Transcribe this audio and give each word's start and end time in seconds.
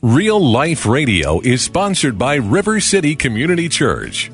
Real 0.00 0.38
Life 0.38 0.86
Radio 0.86 1.40
is 1.40 1.60
sponsored 1.60 2.16
by 2.16 2.36
River 2.36 2.78
City 2.78 3.16
Community 3.16 3.68
Church. 3.68 4.30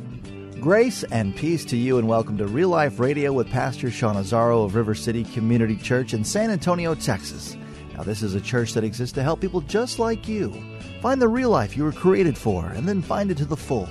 Grace 0.60 1.04
and 1.04 1.34
peace 1.34 1.64
to 1.64 1.76
you, 1.78 1.96
and 1.96 2.06
welcome 2.06 2.36
to 2.36 2.46
Real 2.46 2.68
Life 2.68 3.00
Radio 3.00 3.32
with 3.32 3.48
Pastor 3.48 3.90
Sean 3.90 4.16
Azzaro 4.16 4.66
of 4.66 4.74
River 4.74 4.94
City 4.94 5.24
Community 5.24 5.76
Church 5.76 6.12
in 6.12 6.22
San 6.22 6.50
Antonio, 6.50 6.94
Texas. 6.94 7.56
Now, 7.96 8.02
this 8.02 8.22
is 8.22 8.34
a 8.34 8.42
church 8.42 8.74
that 8.74 8.84
exists 8.84 9.14
to 9.14 9.22
help 9.22 9.40
people 9.40 9.62
just 9.62 9.98
like 9.98 10.28
you 10.28 10.52
find 11.00 11.22
the 11.22 11.28
real 11.28 11.48
life 11.48 11.78
you 11.78 11.84
were 11.84 11.92
created 11.92 12.36
for 12.36 12.66
and 12.66 12.86
then 12.86 13.00
find 13.00 13.30
it 13.30 13.38
to 13.38 13.46
the 13.46 13.56
full. 13.56 13.88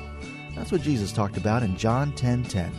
That's 0.56 0.72
what 0.72 0.84
Jesus 0.84 1.12
talked 1.12 1.38
about 1.38 1.64
in 1.64 1.76
John 1.76 2.12
10 2.12 2.44
10. 2.44 2.72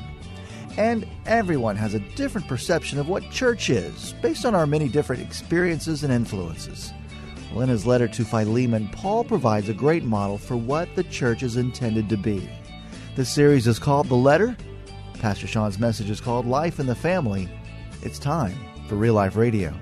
And 0.79 1.04
everyone 1.26 1.74
has 1.74 1.95
a 1.95 2.00
different 2.14 2.46
perception 2.46 3.00
of 3.00 3.08
what 3.08 3.29
church 3.32 3.70
is 3.70 4.14
based 4.22 4.46
on 4.46 4.54
our 4.54 4.68
many 4.68 4.88
different 4.88 5.20
experiences 5.20 6.04
and 6.04 6.12
influences. 6.12 6.92
Well, 7.55 7.62
in 7.62 7.68
his 7.68 7.86
letter 7.86 8.09
to 8.09 8.25
Philemon, 8.25 8.89
Paul 8.89 9.23
provides 9.23 9.68
a 9.68 9.75
great 9.75 10.02
model 10.02 10.39
for 10.39 10.57
what 10.57 10.92
the 10.97 11.05
church 11.05 11.45
is 11.45 11.56
intended 11.56 12.09
to 12.09 12.16
be. 12.16 12.51
This 13.15 13.33
series 13.33 13.69
is 13.69 13.78
called 13.78 14.09
The 14.09 14.16
Letter. 14.16 14.56
Pastor 15.20 15.47
Sean's 15.47 15.78
message 15.78 16.11
is 16.11 16.20
called 16.20 16.47
Life 16.47 16.80
in 16.80 16.88
the 16.88 16.97
Family. 16.97 17.48
It's 18.02 18.19
time 18.19 18.59
for 18.88 18.97
Real 18.97 19.14
Life 19.14 19.37
Radio. 19.37 19.73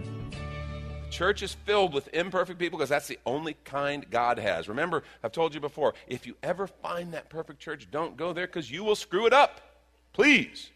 Church 1.09 1.43
is 1.43 1.55
filled 1.65 1.95
with 1.95 2.13
imperfect 2.13 2.59
people 2.59 2.79
because 2.79 2.91
that's 2.91 3.09
the 3.09 3.19
only 3.25 3.57
kind 3.65 4.05
God 4.11 4.39
has. 4.39 4.69
Remember, 4.69 5.03
I've 5.25 5.33
told 5.33 5.55
you 5.55 5.61
before, 5.61 5.95
if 6.07 6.27
you 6.27 6.37
ever 6.43 6.67
find 6.67 7.15
that 7.15 7.31
perfect 7.31 7.59
church, 7.59 7.89
don't 7.91 8.19
go 8.19 8.35
there 8.35 8.47
because 8.47 8.71
you 8.71 8.85
will 8.85 8.97
screw 8.97 9.25
it 9.27 9.33
up. 9.33 9.63
Please. 10.13 10.71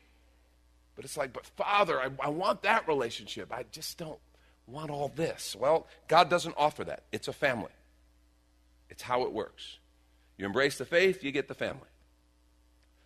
But 0.95 1.05
it's 1.05 1.19
like, 1.19 1.35
but 1.35 1.45
Father, 1.45 2.01
I, 2.01 2.09
I 2.21 2.31
want 2.31 2.63
that 2.63 2.89
relationship. 2.89 3.53
I 3.53 3.67
just 3.71 3.99
don't 3.99 4.19
want 4.67 4.91
all 4.91 5.13
this. 5.15 5.57
Well, 5.59 5.87
God 6.09 6.29
doesn't 6.29 6.55
offer 6.59 6.85
that. 6.85 7.05
It's 7.13 7.29
a 7.29 7.33
family, 7.33 7.73
it's 8.91 9.03
how 9.03 9.23
it 9.23 9.33
works. 9.33 9.79
You 10.39 10.45
embrace 10.45 10.77
the 10.77 10.85
faith, 10.85 11.25
you 11.25 11.33
get 11.33 11.49
the 11.49 11.55
family. 11.55 11.89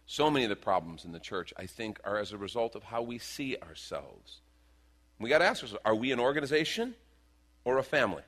So 0.06 0.28
many 0.28 0.44
of 0.44 0.48
the 0.48 0.56
problems 0.56 1.04
in 1.04 1.12
the 1.12 1.20
church, 1.20 1.54
I 1.56 1.66
think, 1.66 2.00
are 2.02 2.18
as 2.18 2.32
a 2.32 2.36
result 2.36 2.74
of 2.74 2.82
how 2.82 3.02
we 3.02 3.18
see 3.18 3.56
ourselves. 3.56 4.40
We 5.20 5.28
got 5.28 5.38
to 5.38 5.44
ask 5.44 5.62
ourselves 5.62 5.82
are 5.84 5.94
we 5.94 6.10
an 6.10 6.18
organization 6.18 6.94
or 7.64 7.78
a 7.78 7.84
family? 7.84 8.22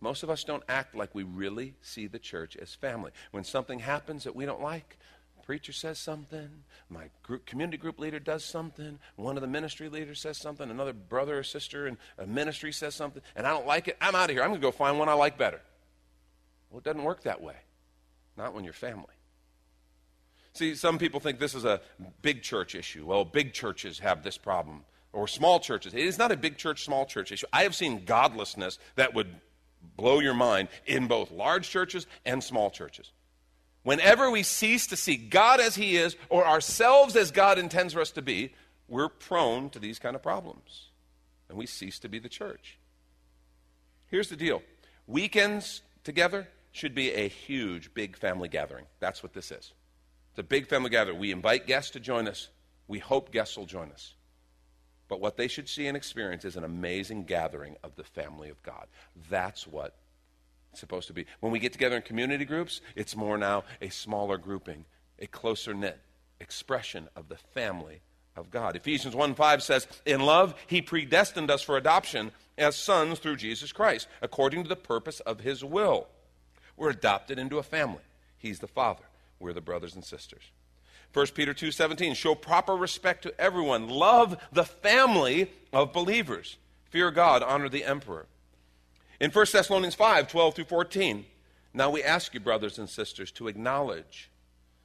Most 0.00 0.22
of 0.22 0.30
us 0.30 0.44
don't 0.44 0.62
act 0.68 0.94
like 0.94 1.14
we 1.14 1.22
really 1.22 1.74
see 1.80 2.06
the 2.06 2.18
church 2.18 2.56
as 2.56 2.74
family. 2.74 3.10
When 3.32 3.42
something 3.42 3.80
happens 3.80 4.24
that 4.24 4.36
we 4.36 4.46
don't 4.46 4.60
like, 4.60 4.98
preacher 5.46 5.72
says 5.72 5.96
something, 5.96 6.48
my 6.90 7.04
group, 7.22 7.46
community 7.46 7.78
group 7.78 8.00
leader 8.00 8.18
does 8.18 8.44
something, 8.44 8.98
one 9.14 9.36
of 9.36 9.42
the 9.42 9.46
ministry 9.46 9.88
leaders 9.88 10.20
says 10.20 10.36
something, 10.36 10.68
another 10.68 10.92
brother 10.92 11.38
or 11.38 11.44
sister 11.44 11.86
in 11.86 11.96
a 12.18 12.26
ministry 12.26 12.72
says 12.72 12.96
something, 12.96 13.22
and 13.36 13.46
I 13.46 13.50
don't 13.50 13.66
like 13.66 13.86
it, 13.86 13.96
I'm 14.00 14.16
out 14.16 14.28
of 14.28 14.34
here. 14.34 14.42
I'm 14.42 14.50
going 14.50 14.60
to 14.60 14.66
go 14.66 14.72
find 14.72 14.98
one 14.98 15.08
I 15.08 15.12
like 15.12 15.38
better. 15.38 15.60
Well, 16.68 16.78
it 16.78 16.84
doesn't 16.84 17.04
work 17.04 17.22
that 17.22 17.40
way. 17.40 17.54
Not 18.36 18.54
when 18.54 18.64
you're 18.64 18.72
family. 18.72 19.14
See, 20.52 20.74
some 20.74 20.98
people 20.98 21.20
think 21.20 21.38
this 21.38 21.54
is 21.54 21.64
a 21.64 21.80
big 22.22 22.42
church 22.42 22.74
issue. 22.74 23.06
Well, 23.06 23.24
big 23.24 23.52
churches 23.52 24.00
have 24.00 24.24
this 24.24 24.36
problem, 24.36 24.84
or 25.12 25.28
small 25.28 25.60
churches. 25.60 25.94
It 25.94 26.00
is 26.00 26.18
not 26.18 26.32
a 26.32 26.36
big 26.36 26.56
church, 26.56 26.84
small 26.84 27.06
church 27.06 27.30
issue. 27.30 27.46
I 27.52 27.62
have 27.62 27.74
seen 27.76 28.04
godlessness 28.04 28.80
that 28.96 29.14
would 29.14 29.28
blow 29.96 30.18
your 30.18 30.34
mind 30.34 30.68
in 30.86 31.06
both 31.06 31.30
large 31.30 31.70
churches 31.70 32.08
and 32.24 32.42
small 32.42 32.68
churches. 32.68 33.12
Whenever 33.86 34.28
we 34.32 34.42
cease 34.42 34.88
to 34.88 34.96
see 34.96 35.16
God 35.16 35.60
as 35.60 35.76
He 35.76 35.96
is 35.96 36.16
or 36.28 36.44
ourselves 36.44 37.14
as 37.14 37.30
God 37.30 37.56
intends 37.56 37.94
for 37.94 38.00
us 38.00 38.10
to 38.10 38.20
be, 38.20 38.52
we're 38.88 39.08
prone 39.08 39.70
to 39.70 39.78
these 39.78 40.00
kind 40.00 40.16
of 40.16 40.24
problems. 40.24 40.88
And 41.48 41.56
we 41.56 41.66
cease 41.66 42.00
to 42.00 42.08
be 42.08 42.18
the 42.18 42.28
church. 42.28 42.80
Here's 44.08 44.28
the 44.28 44.34
deal 44.34 44.64
weekends 45.06 45.82
together 46.02 46.48
should 46.72 46.96
be 46.96 47.12
a 47.12 47.28
huge, 47.28 47.94
big 47.94 48.16
family 48.16 48.48
gathering. 48.48 48.86
That's 48.98 49.22
what 49.22 49.34
this 49.34 49.52
is. 49.52 49.72
It's 50.30 50.38
a 50.40 50.42
big 50.42 50.66
family 50.66 50.90
gathering. 50.90 51.20
We 51.20 51.30
invite 51.30 51.68
guests 51.68 51.92
to 51.92 52.00
join 52.00 52.26
us. 52.26 52.48
We 52.88 52.98
hope 52.98 53.30
guests 53.30 53.56
will 53.56 53.66
join 53.66 53.92
us. 53.92 54.14
But 55.06 55.20
what 55.20 55.36
they 55.36 55.46
should 55.46 55.68
see 55.68 55.86
and 55.86 55.96
experience 55.96 56.44
is 56.44 56.56
an 56.56 56.64
amazing 56.64 57.22
gathering 57.22 57.76
of 57.84 57.94
the 57.94 58.02
family 58.02 58.48
of 58.48 58.60
God. 58.64 58.88
That's 59.30 59.64
what 59.64 59.94
supposed 60.76 61.08
to 61.08 61.12
be. 61.12 61.26
When 61.40 61.52
we 61.52 61.58
get 61.58 61.72
together 61.72 61.96
in 61.96 62.02
community 62.02 62.44
groups, 62.44 62.80
it's 62.94 63.16
more 63.16 63.38
now 63.38 63.64
a 63.80 63.88
smaller 63.88 64.38
grouping, 64.38 64.84
a 65.18 65.26
closer 65.26 65.74
knit 65.74 65.98
expression 66.40 67.08
of 67.16 67.28
the 67.28 67.36
family 67.36 68.00
of 68.36 68.50
God. 68.50 68.76
Ephesians 68.76 69.14
1 69.14 69.34
5 69.34 69.62
says, 69.62 69.86
In 70.04 70.20
love, 70.20 70.54
he 70.66 70.82
predestined 70.82 71.50
us 71.50 71.62
for 71.62 71.76
adoption 71.76 72.32
as 72.58 72.76
sons 72.76 73.18
through 73.18 73.36
Jesus 73.36 73.72
Christ, 73.72 74.08
according 74.22 74.62
to 74.62 74.68
the 74.68 74.76
purpose 74.76 75.20
of 75.20 75.40
his 75.40 75.64
will. 75.64 76.06
We're 76.76 76.90
adopted 76.90 77.38
into 77.38 77.58
a 77.58 77.62
family. 77.62 78.02
He's 78.38 78.58
the 78.58 78.68
father. 78.68 79.04
We're 79.40 79.54
the 79.54 79.60
brothers 79.60 79.94
and 79.94 80.04
sisters. 80.04 80.42
1 81.12 81.34
Peter 81.34 81.54
2:17 81.54 82.14
show 82.14 82.34
proper 82.34 82.74
respect 82.74 83.22
to 83.22 83.40
everyone 83.40 83.88
love 83.88 84.36
the 84.52 84.64
family 84.64 85.50
of 85.72 85.92
believers 85.92 86.58
fear 86.90 87.10
God 87.10 87.42
honor 87.42 87.68
the 87.68 87.84
emperor 87.84 88.26
in 89.20 89.30
1 89.30 89.46
Thessalonians 89.52 89.94
5 89.94 90.28
12 90.28 90.54
through 90.54 90.64
14, 90.64 91.24
now 91.74 91.90
we 91.90 92.02
ask 92.02 92.32
you, 92.34 92.40
brothers 92.40 92.78
and 92.78 92.88
sisters, 92.88 93.30
to 93.32 93.48
acknowledge 93.48 94.30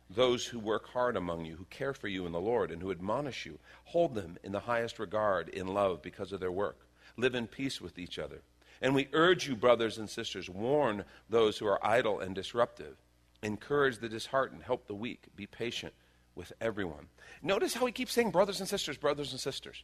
those 0.10 0.46
who 0.46 0.60
work 0.60 0.88
hard 0.90 1.16
among 1.16 1.46
you, 1.46 1.56
who 1.56 1.66
care 1.70 1.94
for 1.94 2.08
you 2.08 2.26
in 2.26 2.32
the 2.32 2.40
Lord, 2.40 2.72
and 2.72 2.82
who 2.82 2.92
admonish 2.92 3.46
you. 3.46 3.60
Hold 3.86 4.16
them 4.16 4.38
in 4.44 4.52
the 4.52 4.60
highest 4.60 5.00
regard 5.00 5.50
in 5.50 5.68
love 5.68 6.02
because 6.02 6.32
of 6.32 6.40
their 6.40 6.52
work. 6.52 6.86
Live 7.18 7.36
in 7.36 7.48
peace 7.48 7.80
with 7.80 7.98
each 7.98 8.20
other. 8.20 8.42
And 8.82 8.96
we 8.96 9.08
urge 9.14 9.48
you, 9.48 9.56
brothers 9.56 9.98
and 9.98 10.10
sisters, 10.10 10.50
warn 10.50 11.06
those 11.30 11.58
who 11.58 11.68
are 11.68 11.86
idle 11.86 12.20
and 12.20 12.34
disruptive. 12.36 12.98
Encourage 13.44 14.00
the 14.00 14.10
disheartened, 14.10 14.64
help 14.64 14.88
the 14.88 14.96
weak, 14.96 15.28
be 15.36 15.46
patient 15.46 15.94
with 16.36 16.52
everyone. 16.60 17.08
Notice 17.42 17.74
how 17.74 17.86
he 17.86 17.92
keeps 17.92 18.14
saying 18.14 18.32
brothers 18.32 18.60
and 18.60 18.68
sisters, 18.68 18.98
brothers 18.98 19.32
and 19.32 19.40
sisters. 19.40 19.84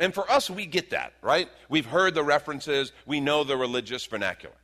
And 0.00 0.14
for 0.14 0.28
us, 0.30 0.48
we 0.50 0.66
get 0.66 0.90
that, 0.90 1.12
right? 1.20 1.48
We've 1.68 1.86
heard 1.86 2.14
the 2.14 2.24
references, 2.24 2.90
we 3.06 3.20
know 3.20 3.44
the 3.44 3.56
religious 3.56 4.04
vernacular. 4.06 4.56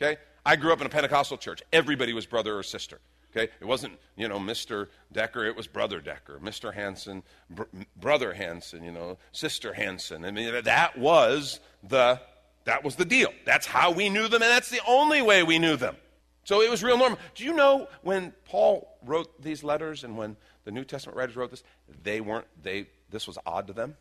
Okay? 0.00 0.18
I 0.44 0.56
grew 0.56 0.72
up 0.72 0.80
in 0.80 0.86
a 0.86 0.90
Pentecostal 0.90 1.36
church. 1.36 1.62
Everybody 1.72 2.14
was 2.14 2.24
brother 2.24 2.58
or 2.58 2.62
sister. 2.62 2.98
Okay? 3.30 3.52
It 3.60 3.66
wasn't, 3.66 3.98
you 4.16 4.28
know, 4.28 4.38
Mr. 4.38 4.88
Decker, 5.12 5.44
it 5.44 5.54
was 5.54 5.66
Brother 5.66 6.00
Decker. 6.00 6.40
Mr. 6.42 6.72
Hanson, 6.72 7.22
br- 7.50 7.64
Brother 7.96 8.32
Hanson, 8.32 8.82
you 8.82 8.90
know, 8.90 9.18
Sister 9.32 9.74
Hanson. 9.74 10.24
I 10.24 10.30
mean, 10.30 10.64
that 10.64 10.98
was 10.98 11.60
the 11.82 12.20
that 12.64 12.84
was 12.84 12.96
the 12.96 13.04
deal. 13.04 13.32
That's 13.46 13.66
how 13.66 13.92
we 13.92 14.10
knew 14.10 14.28
them, 14.28 14.42
and 14.42 14.50
that's 14.50 14.68
the 14.68 14.80
only 14.86 15.22
way 15.22 15.42
we 15.42 15.58
knew 15.58 15.76
them. 15.76 15.96
So 16.44 16.60
it 16.60 16.70
was 16.70 16.82
real 16.82 16.98
normal. 16.98 17.18
Do 17.34 17.44
you 17.44 17.54
know 17.54 17.88
when 18.02 18.32
Paul 18.44 18.98
wrote 19.02 19.42
these 19.42 19.64
letters 19.64 20.04
and 20.04 20.18
when 20.18 20.36
the 20.64 20.70
New 20.70 20.84
Testament 20.84 21.16
writers 21.16 21.34
wrote 21.34 21.50
this, 21.50 21.62
they 22.02 22.20
weren't 22.20 22.46
they 22.62 22.86
this 23.10 23.26
was 23.26 23.38
odd 23.46 23.66
to 23.68 23.72
them? 23.72 23.96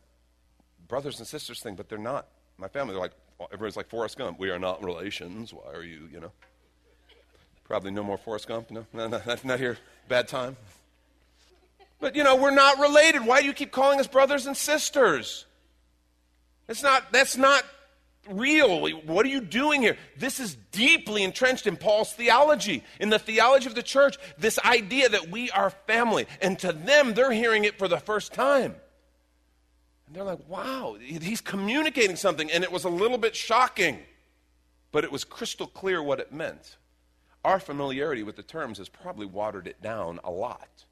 Brothers 0.87 1.19
and 1.19 1.27
sisters 1.27 1.61
thing, 1.61 1.75
but 1.75 1.89
they're 1.89 1.97
not. 1.97 2.27
My 2.57 2.67
family, 2.67 2.93
they're 2.93 3.01
like, 3.01 3.13
everybody's 3.51 3.77
like 3.77 3.89
Forrest 3.89 4.17
Gump. 4.17 4.39
We 4.39 4.49
are 4.49 4.59
not 4.59 4.83
relations. 4.83 5.53
Why 5.53 5.71
are 5.73 5.83
you, 5.83 6.09
you 6.11 6.19
know? 6.19 6.31
Probably 7.65 7.91
no 7.91 8.03
more 8.03 8.17
Forrest 8.17 8.47
Gump. 8.47 8.71
No, 8.71 8.85
no, 8.93 9.07
no 9.07 9.21
not 9.43 9.59
here. 9.59 9.77
Bad 10.07 10.27
time. 10.27 10.55
But, 11.99 12.15
you 12.15 12.23
know, 12.23 12.35
we're 12.35 12.51
not 12.51 12.79
related. 12.79 13.25
Why 13.25 13.41
do 13.41 13.47
you 13.47 13.53
keep 13.53 13.71
calling 13.71 13.99
us 13.99 14.07
brothers 14.07 14.45
and 14.45 14.55
sisters? 14.55 15.45
It's 16.67 16.83
not, 16.83 17.11
that's 17.11 17.37
not 17.37 17.63
real. 18.29 18.87
What 19.05 19.25
are 19.25 19.29
you 19.29 19.41
doing 19.41 19.81
here? 19.81 19.97
This 20.17 20.39
is 20.39 20.55
deeply 20.71 21.23
entrenched 21.23 21.65
in 21.65 21.75
Paul's 21.75 22.13
theology, 22.13 22.83
in 22.99 23.09
the 23.09 23.19
theology 23.19 23.67
of 23.67 23.75
the 23.75 23.83
church, 23.83 24.17
this 24.37 24.59
idea 24.59 25.09
that 25.09 25.29
we 25.29 25.49
are 25.51 25.69
family. 25.69 26.27
And 26.41 26.57
to 26.59 26.71
them, 26.71 27.13
they're 27.13 27.31
hearing 27.31 27.65
it 27.65 27.77
for 27.77 27.87
the 27.87 27.99
first 27.99 28.33
time. 28.33 28.75
And 30.07 30.16
they're 30.16 30.23
like, 30.23 30.47
wow, 30.47 30.97
he's 31.00 31.41
communicating 31.41 32.16
something. 32.16 32.50
And 32.50 32.63
it 32.63 32.72
was 32.72 32.85
a 32.85 32.90
little 32.90 33.18
bit 33.18 33.35
shocking, 33.35 34.00
but 34.91 35.03
it 35.03 35.12
was 35.12 35.25
crystal 35.25 35.68
clear 35.68 36.01
what 36.01 36.19
it 36.19 36.31
meant. 36.31 36.77
Our 37.44 37.59
familiarity 37.59 38.24
with 38.24 38.38
the 38.38 38.44
terms 38.44 38.77
has 38.77 38.89
probably 38.89 39.25
watered 39.25 39.68
it 39.68 39.81
down 39.81 40.19
a 40.24 40.31
lot. 40.31 40.86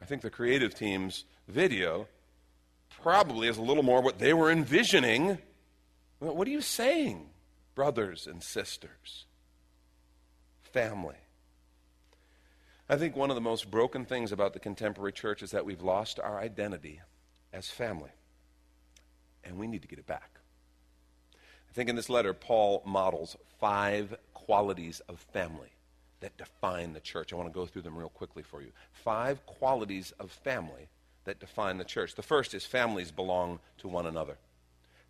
I 0.00 0.06
think 0.06 0.22
the 0.22 0.30
creative 0.30 0.74
team's 0.74 1.24
video 1.48 2.08
probably 3.02 3.48
is 3.48 3.58
a 3.58 3.62
little 3.62 3.82
more 3.82 4.00
what 4.00 4.18
they 4.18 4.32
were 4.32 4.50
envisioning. 4.50 5.38
What 6.18 6.48
are 6.48 6.50
you 6.50 6.60
saying, 6.62 7.28
brothers 7.74 8.26
and 8.26 8.42
sisters? 8.42 9.26
Family. 10.62 11.16
I 12.88 12.96
think 12.96 13.16
one 13.16 13.30
of 13.30 13.34
the 13.34 13.40
most 13.40 13.70
broken 13.70 14.04
things 14.04 14.32
about 14.32 14.52
the 14.52 14.60
contemporary 14.60 15.12
church 15.12 15.42
is 15.42 15.50
that 15.52 15.64
we've 15.64 15.82
lost 15.82 16.18
our 16.20 16.38
identity 16.38 17.00
as 17.54 17.70
family. 17.70 18.10
And 19.44 19.58
we 19.58 19.66
need 19.66 19.82
to 19.82 19.88
get 19.88 19.98
it 19.98 20.06
back. 20.06 20.30
I 21.32 21.72
think 21.72 21.88
in 21.88 21.96
this 21.96 22.10
letter, 22.10 22.34
Paul 22.34 22.82
models 22.84 23.36
five 23.58 24.14
qualities 24.34 25.00
of 25.08 25.18
family 25.32 25.70
that 26.20 26.36
define 26.36 26.92
the 26.92 27.00
church. 27.00 27.32
I 27.32 27.36
want 27.36 27.48
to 27.48 27.54
go 27.54 27.66
through 27.66 27.82
them 27.82 27.96
real 27.96 28.08
quickly 28.08 28.42
for 28.42 28.62
you. 28.62 28.70
Five 28.92 29.44
qualities 29.46 30.12
of 30.20 30.30
family 30.30 30.88
that 31.24 31.40
define 31.40 31.78
the 31.78 31.84
church. 31.84 32.14
The 32.14 32.22
first 32.22 32.54
is 32.54 32.64
families 32.64 33.10
belong 33.10 33.60
to 33.78 33.88
one 33.88 34.06
another. 34.06 34.36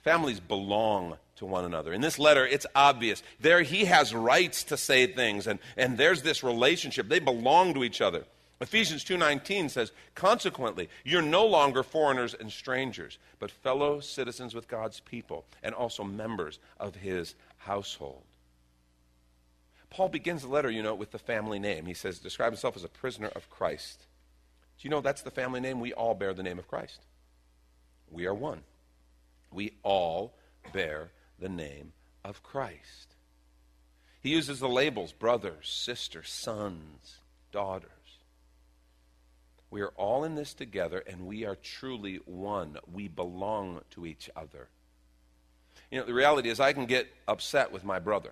Families 0.02 0.41
belong 0.41 1.17
to 1.37 1.46
one 1.46 1.64
another. 1.64 1.93
In 1.93 2.02
this 2.02 2.19
letter, 2.19 2.46
it's 2.46 2.67
obvious. 2.75 3.23
There, 3.41 3.62
he 3.62 3.87
has 3.87 4.14
rights 4.14 4.64
to 4.64 4.76
say 4.76 5.06
things, 5.06 5.46
and, 5.46 5.58
and 5.76 5.96
there's 5.96 6.23
this 6.23 6.43
relationship. 6.43 7.08
They 7.08 7.20
belong 7.20 7.75
to 7.75 7.85
each 7.85 8.00
other. 8.00 8.25
Ephesians 8.60 9.04
2:19 9.04 9.68
says, 9.68 9.92
"Consequently, 10.14 10.88
you're 11.04 11.22
no 11.22 11.44
longer 11.44 11.82
foreigners 11.82 12.34
and 12.34 12.52
strangers, 12.52 13.18
but 13.38 13.50
fellow 13.50 14.00
citizens 14.00 14.54
with 14.54 14.68
God's 14.68 15.00
people 15.00 15.44
and 15.62 15.74
also 15.74 16.04
members 16.04 16.58
of 16.78 16.96
his 16.96 17.34
household." 17.58 18.24
Paul 19.90 20.08
begins 20.08 20.42
the 20.42 20.48
letter, 20.48 20.70
you 20.70 20.82
know, 20.82 20.94
with 20.94 21.12
the 21.12 21.20
family 21.20 21.60
name. 21.60 21.86
He 21.86 21.94
says, 21.94 22.18
describe 22.18 22.52
himself 22.52 22.76
as 22.76 22.82
a 22.82 22.88
prisoner 22.88 23.28
of 23.28 23.48
Christ. 23.48 24.06
Do 24.76 24.82
you 24.82 24.90
know 24.90 25.00
that's 25.00 25.22
the 25.22 25.30
family 25.30 25.60
name? 25.60 25.78
We 25.78 25.92
all 25.92 26.14
bear 26.14 26.34
the 26.34 26.42
name 26.42 26.58
of 26.58 26.66
Christ. 26.66 27.06
We 28.10 28.26
are 28.26 28.34
one. 28.34 28.64
We 29.52 29.76
all 29.84 30.34
bear 30.72 31.12
the 31.38 31.48
name 31.48 31.92
of 32.24 32.42
Christ. 32.42 33.14
He 34.20 34.30
uses 34.30 34.58
the 34.58 34.68
labels 34.68 35.12
brothers, 35.12 35.68
sisters, 35.68 36.28
sons, 36.28 37.18
daughters. 37.52 37.90
We 39.74 39.82
are 39.82 39.92
all 39.96 40.22
in 40.22 40.36
this 40.36 40.54
together, 40.54 41.02
and 41.04 41.26
we 41.26 41.44
are 41.44 41.56
truly 41.56 42.20
one. 42.26 42.76
We 42.92 43.08
belong 43.08 43.80
to 43.90 44.06
each 44.06 44.30
other. 44.36 44.68
You 45.90 45.98
know, 45.98 46.06
the 46.06 46.14
reality 46.14 46.48
is, 46.48 46.60
I 46.60 46.72
can 46.72 46.86
get 46.86 47.08
upset 47.26 47.72
with 47.72 47.82
my 47.82 47.98
brother. 47.98 48.30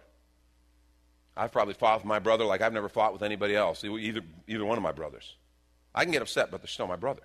I've 1.37 1.51
probably 1.51 1.75
fought 1.75 1.99
with 1.99 2.05
my 2.05 2.21
brother 2.21 2.45
like 2.45 2.61
I've 2.61 2.73
never 2.73 2.89
fought 2.89 3.13
with 3.13 3.25
anybody 3.25 3.57
else, 3.57 3.83
either, 3.83 4.21
either 4.47 4.65
one 4.65 4.79
of 4.79 4.85
my 4.85 4.93
brothers. 4.93 5.35
I 5.93 6.05
can 6.05 6.13
get 6.13 6.23
upset, 6.23 6.53
but 6.53 6.63
they're 6.63 6.69
still 6.69 6.87
my 6.87 6.95
brother. 6.95 7.23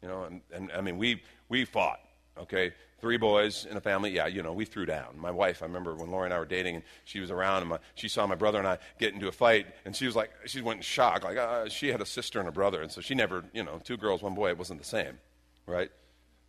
You 0.00 0.08
know, 0.08 0.24
and, 0.24 0.40
and 0.50 0.72
I 0.72 0.80
mean, 0.80 0.96
we, 0.96 1.22
we 1.50 1.66
fought, 1.66 2.00
okay? 2.38 2.72
Three 3.02 3.16
boys 3.16 3.66
in 3.68 3.76
a 3.76 3.80
family, 3.80 4.12
yeah, 4.12 4.28
you 4.28 4.44
know, 4.44 4.52
we 4.52 4.64
threw 4.64 4.86
down. 4.86 5.18
My 5.18 5.32
wife, 5.32 5.60
I 5.60 5.66
remember 5.66 5.92
when 5.92 6.12
Lori 6.12 6.26
and 6.26 6.32
I 6.32 6.38
were 6.38 6.46
dating, 6.46 6.76
and 6.76 6.84
she 7.04 7.18
was 7.18 7.32
around, 7.32 7.62
and 7.62 7.70
my, 7.70 7.78
she 7.96 8.06
saw 8.06 8.28
my 8.28 8.36
brother 8.36 8.58
and 8.60 8.68
I 8.68 8.78
get 9.00 9.12
into 9.12 9.26
a 9.26 9.32
fight, 9.32 9.66
and 9.84 9.96
she 9.96 10.06
was 10.06 10.14
like, 10.14 10.30
she 10.46 10.60
went 10.60 10.76
in 10.76 10.82
shock. 10.84 11.24
Like, 11.24 11.36
uh, 11.36 11.68
she 11.68 11.88
had 11.88 12.00
a 12.00 12.06
sister 12.06 12.38
and 12.38 12.48
a 12.48 12.52
brother, 12.52 12.80
and 12.80 12.92
so 12.92 13.00
she 13.00 13.16
never, 13.16 13.42
you 13.52 13.64
know, 13.64 13.80
two 13.82 13.96
girls, 13.96 14.22
one 14.22 14.36
boy, 14.36 14.50
it 14.50 14.56
wasn't 14.56 14.78
the 14.78 14.86
same, 14.86 15.18
right? 15.66 15.90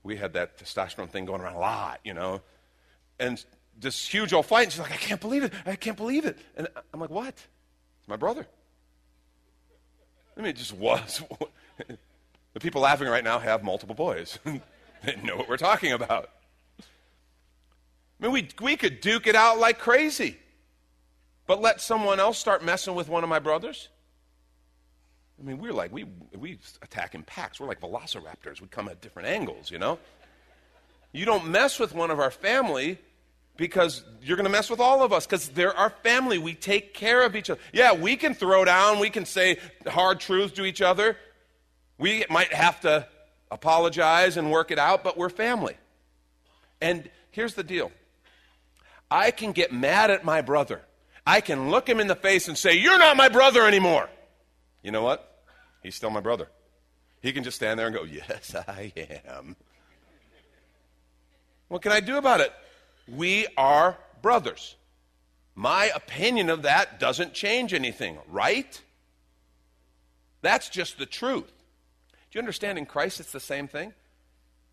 We 0.03 0.15
had 0.15 0.33
that 0.33 0.59
testosterone 0.59 1.09
thing 1.09 1.25
going 1.25 1.41
around 1.41 1.55
a 1.55 1.59
lot, 1.59 2.01
you 2.03 2.13
know? 2.13 2.41
And 3.19 3.44
this 3.79 4.07
huge 4.07 4.31
old 4.31 4.45
fight, 4.45 4.65
and 4.65 4.71
she's 4.73 4.81
like, 4.81 4.91
I 4.91 4.97
can't 4.97 5.21
believe 5.21 5.41
it. 5.41 5.53
I 5.65 5.75
can't 5.75 5.97
believe 5.97 6.23
it. 6.23 6.38
And 6.56 6.67
I'm 6.94 6.99
like, 6.99 7.09
what? 7.09 7.29
It's 7.29 8.07
my 8.07 8.15
brother. 8.15 8.45
I 10.38 10.41
mean, 10.41 10.51
it 10.51 10.57
just 10.57 10.73
was. 10.73 11.23
the 12.53 12.59
people 12.59 12.81
laughing 12.81 13.07
right 13.07 13.23
now 13.23 13.39
have 13.39 13.63
multiple 13.63 13.95
boys. 13.95 14.38
they 14.45 15.15
know 15.23 15.35
what 15.35 15.49
we're 15.49 15.57
talking 15.57 15.94
about. 15.94 16.29
I 18.23 18.27
mean, 18.27 18.33
we, 18.33 18.47
we 18.61 18.77
could 18.77 19.01
duke 19.01 19.27
it 19.27 19.35
out 19.35 19.59
like 19.59 19.79
crazy, 19.79 20.37
but 21.45 21.61
let 21.61 21.81
someone 21.81 22.21
else 22.21 22.37
start 22.37 22.63
messing 22.63 22.95
with 22.95 23.09
one 23.09 23.21
of 23.21 23.29
my 23.29 23.39
brothers. 23.39 23.89
I 25.37 25.45
mean, 25.45 25.57
we're 25.57 25.73
like, 25.73 25.91
we, 25.91 26.05
we 26.33 26.57
attack 26.81 27.15
in 27.15 27.23
packs. 27.23 27.59
We're 27.59 27.67
like 27.67 27.81
velociraptors. 27.81 28.61
We 28.61 28.67
come 28.67 28.87
at 28.87 29.01
different 29.01 29.27
angles, 29.27 29.69
you 29.69 29.77
know? 29.77 29.99
You 31.11 31.25
don't 31.25 31.47
mess 31.47 31.79
with 31.79 31.93
one 31.93 32.11
of 32.11 32.19
our 32.21 32.31
family 32.31 32.97
because 33.57 34.05
you're 34.21 34.37
going 34.37 34.45
to 34.45 34.51
mess 34.51 34.69
with 34.69 34.79
all 34.79 35.03
of 35.03 35.11
us 35.11 35.25
because 35.25 35.49
they're 35.49 35.75
our 35.75 35.89
family. 35.89 36.37
We 36.37 36.53
take 36.53 36.93
care 36.93 37.25
of 37.25 37.35
each 37.35 37.49
other. 37.49 37.59
Yeah, 37.73 37.91
we 37.91 38.15
can 38.15 38.35
throw 38.35 38.63
down, 38.63 38.99
we 38.99 39.09
can 39.09 39.25
say 39.25 39.59
hard 39.85 40.21
truths 40.21 40.53
to 40.53 40.63
each 40.63 40.81
other. 40.81 41.17
We 41.97 42.23
might 42.29 42.53
have 42.53 42.79
to 42.81 43.05
apologize 43.51 44.37
and 44.37 44.49
work 44.49 44.71
it 44.71 44.79
out, 44.79 45.03
but 45.03 45.17
we're 45.17 45.27
family. 45.27 45.75
And 46.79 47.09
here's 47.31 47.55
the 47.55 47.63
deal 47.65 47.91
I 49.13 49.30
can 49.30 49.51
get 49.51 49.71
mad 49.71 50.10
at 50.10 50.25
my 50.25 50.42
brother. 50.42 50.81
I 51.25 51.39
can 51.39 51.69
look 51.69 51.88
him 51.88 52.00
in 52.00 52.07
the 52.07 52.15
face 52.15 52.48
and 52.48 52.57
say, 52.57 52.74
You're 52.74 52.98
not 52.98 53.15
my 53.15 53.30
brother 53.30 53.68
anymore. 53.68 54.10
You 54.81 54.92
know 54.92 55.04
what? 55.04 55.45
He's 55.83 55.94
still 55.94 56.10
my 56.10 56.19
brother. 56.19 56.48
He 57.21 57.31
can 57.31 57.44
just 57.44 57.56
stand 57.56 57.80
there 57.80 57.86
and 57.86 57.95
go, 57.95 58.06
Yes, 58.06 58.56
I 58.68 58.92
am. 59.27 59.56
What 61.68 61.83
can 61.83 61.92
I 61.92 62.00
do 62.00 62.18
about 62.18 62.42
it? 62.42 62.51
We 63.07 63.45
are 63.56 64.00
brothers. 64.24 64.75
My 65.54 65.92
opinion 65.95 66.50
of 66.50 66.63
that 66.63 67.00
doesn't 67.00 67.33
change 67.33 67.71
anything, 67.71 68.18
right? 68.27 68.81
That's 70.42 70.69
just 70.69 70.98
the 70.98 71.06
truth. 71.06 71.54
Do 72.31 72.39
you 72.39 72.39
understand 72.39 72.80
in 72.80 72.88
Christ 72.88 73.19
it's 73.19 73.31
the 73.31 73.39
same 73.39 73.68
thing? 73.68 73.94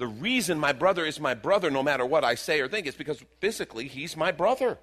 The 0.00 0.06
reason 0.06 0.58
my 0.58 0.72
brother 0.72 1.04
is 1.04 1.20
my 1.20 1.34
brother, 1.34 1.70
no 1.70 1.82
matter 1.82 2.06
what 2.06 2.24
I 2.24 2.34
say 2.34 2.62
or 2.62 2.68
think, 2.68 2.86
is 2.86 2.94
because 2.94 3.22
physically 3.38 3.86
he's 3.86 4.16
my 4.16 4.32
brother. 4.32 4.78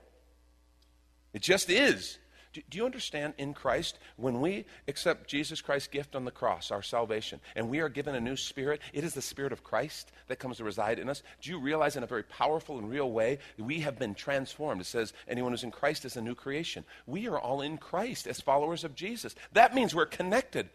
It 1.34 1.42
just 1.42 1.72
is. 1.72 2.20
Do, 2.54 2.62
do, 2.70 2.78
you 2.78 2.86
understand 2.86 3.34
in 3.40 3.56
Christ, 3.56 3.98
when 4.18 4.42
we 4.42 4.66
accept 4.88 5.28
Jesus 5.28 5.60
Christ's 5.60 5.88
gift 5.88 6.16
on 6.16 6.24
the 6.24 6.30
cross, 6.30 6.70
our 6.70 6.84
salvation, 6.84 7.40
and 7.56 7.68
we 7.68 7.80
are 7.80 7.90
given 7.90 8.14
a 8.14 8.20
new 8.20 8.36
spirit, 8.36 8.80
it 8.94 9.04
is 9.04 9.16
the 9.16 9.22
spirit 9.24 9.52
of 9.52 9.64
Christ 9.64 10.12
that 10.28 10.38
comes 10.38 10.58
to 10.58 10.64
reside 10.64 11.00
in 11.00 11.10
us. 11.10 11.24
Do 11.42 11.50
you 11.50 11.60
realize 11.60 11.96
in 11.96 12.04
a 12.04 12.08
very 12.08 12.24
powerful 12.24 12.78
and 12.78 12.88
real 12.88 13.10
way, 13.10 13.40
we 13.58 13.80
have 13.80 13.98
been 13.98 14.14
transformed? 14.14 14.82
It 14.82 14.86
says, 14.86 15.14
anyone 15.28 15.52
who's 15.52 15.64
in 15.64 15.72
Christ 15.72 16.06
is 16.06 16.16
a 16.16 16.22
new 16.22 16.36
creation. 16.36 16.86
We 17.08 17.28
are 17.28 17.40
all 17.40 17.62
in 17.62 17.80
Christ 17.80 18.28
as 18.28 18.40
followers 18.40 18.84
of 18.84 18.94
Jesus. 18.94 19.34
That 19.54 19.74
means 19.74 19.96
we're 19.96 20.06
connected. 20.06 20.70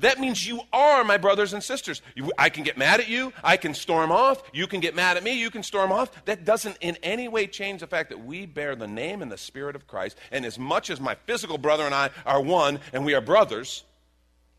That 0.00 0.20
means 0.20 0.46
you 0.46 0.60
are 0.72 1.02
my 1.02 1.16
brothers 1.16 1.52
and 1.52 1.62
sisters. 1.62 2.02
I 2.36 2.50
can 2.50 2.62
get 2.62 2.78
mad 2.78 3.00
at 3.00 3.08
you. 3.08 3.32
I 3.42 3.56
can 3.56 3.74
storm 3.74 4.12
off. 4.12 4.42
You 4.52 4.68
can 4.68 4.80
get 4.80 4.94
mad 4.94 5.16
at 5.16 5.24
me. 5.24 5.32
You 5.32 5.50
can 5.50 5.64
storm 5.64 5.90
off. 5.90 6.24
That 6.24 6.44
doesn't 6.44 6.76
in 6.80 6.96
any 7.02 7.26
way 7.26 7.48
change 7.48 7.80
the 7.80 7.88
fact 7.88 8.10
that 8.10 8.24
we 8.24 8.46
bear 8.46 8.76
the 8.76 8.86
name 8.86 9.22
and 9.22 9.32
the 9.32 9.38
spirit 9.38 9.74
of 9.74 9.88
Christ. 9.88 10.16
And 10.30 10.46
as 10.46 10.58
much 10.58 10.88
as 10.90 11.00
my 11.00 11.16
physical 11.26 11.58
brother 11.58 11.84
and 11.84 11.94
I 11.94 12.10
are 12.24 12.40
one 12.40 12.78
and 12.92 13.04
we 13.04 13.14
are 13.14 13.20
brothers, 13.20 13.82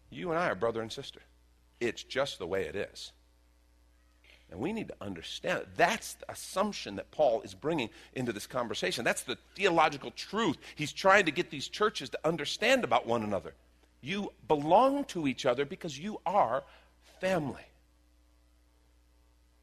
you 0.10 0.30
and 0.32 0.40
I 0.40 0.50
are 0.50 0.56
brother 0.56 0.82
and 0.82 0.92
sister. 0.92 1.22
It's 1.80 2.04
just 2.04 2.38
the 2.38 2.48
way 2.48 2.66
it 2.66 2.76
is. 2.76 3.14
And 4.52 4.60
we 4.60 4.74
need 4.74 4.88
to 4.88 4.96
understand 5.00 5.60
it. 5.60 5.68
That's 5.78 6.16
the 6.16 6.32
assumption 6.32 6.96
that 6.96 7.12
Paul 7.12 7.42
is 7.44 7.54
bringing 7.54 7.90
into 8.14 8.34
this 8.34 8.48
conversation. 8.48 9.06
That's 9.06 9.22
the 9.22 9.38
theological 9.56 10.12
truth 10.12 10.58
he's 10.76 10.92
trying 10.92 11.26
to 11.26 11.32
get 11.32 11.52
these 11.52 11.68
churches 11.68 12.10
to 12.10 12.20
understand 12.26 12.84
about 12.84 13.06
one 13.06 13.24
another. 13.24 13.54
You 14.02 14.32
belong 14.48 15.04
to 15.06 15.28
each 15.28 15.46
other 15.46 15.66
because 15.66 15.98
you 16.00 16.22
are 16.26 16.64
family. 17.20 17.66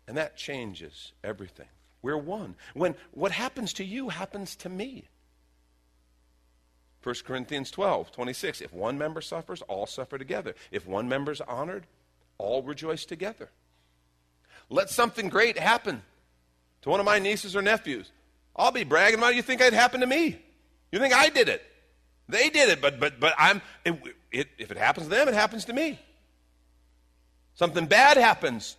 And 0.07 0.17
that 0.17 0.37
changes 0.37 1.13
everything. 1.25 1.69
We're 2.03 2.17
one. 2.17 2.55
When 2.75 2.95
what 3.13 3.33
happens 3.33 3.73
to 3.75 3.85
you 3.85 4.11
happens 4.11 4.55
to 4.57 4.69
me. 4.69 5.05
1 7.03 7.15
Corinthians 7.25 7.71
12, 7.71 8.13
26. 8.13 8.61
If 8.61 8.73
one 8.73 8.99
member 8.99 9.21
suffers, 9.21 9.63
all 9.63 9.87
suffer 9.87 10.19
together. 10.19 10.55
If 10.71 10.87
one 10.87 11.09
member 11.09 11.33
is 11.33 11.41
honored, 11.41 11.87
all 12.39 12.63
rejoice 12.63 13.05
together. 13.05 13.49
Let 14.69 14.91
something 14.91 15.29
great 15.29 15.59
happen 15.59 16.03
to 16.83 16.91
one 16.91 17.01
of 17.01 17.07
my 17.07 17.19
nieces 17.19 17.55
or 17.55 17.63
nephews. 17.63 18.11
I'll 18.55 18.73
be 18.73 18.85
bragging 18.85 19.19
about 19.19 19.33
it. 19.33 19.37
You 19.37 19.43
think 19.43 19.61
it 19.61 19.73
happened 19.73 20.03
to 20.03 20.07
me? 20.07 20.41
You 20.91 20.99
think 20.99 21.15
I 21.15 21.29
did 21.29 21.49
it? 21.49 21.63
They 22.29 22.51
did 22.51 22.69
it, 22.71 22.81
but 22.81 22.99
but 22.99 23.21
but 23.21 23.35
I'm 23.39 23.63
it, 23.85 23.95
it, 24.31 24.49
if 24.59 24.71
it 24.71 24.77
happens 24.77 25.07
to 25.07 25.11
them, 25.11 25.29
it 25.29 25.35
happens 25.35 25.65
to 25.67 25.73
me. 25.73 25.99
Something 27.55 27.87
bad 27.87 28.17
happens 28.17 28.77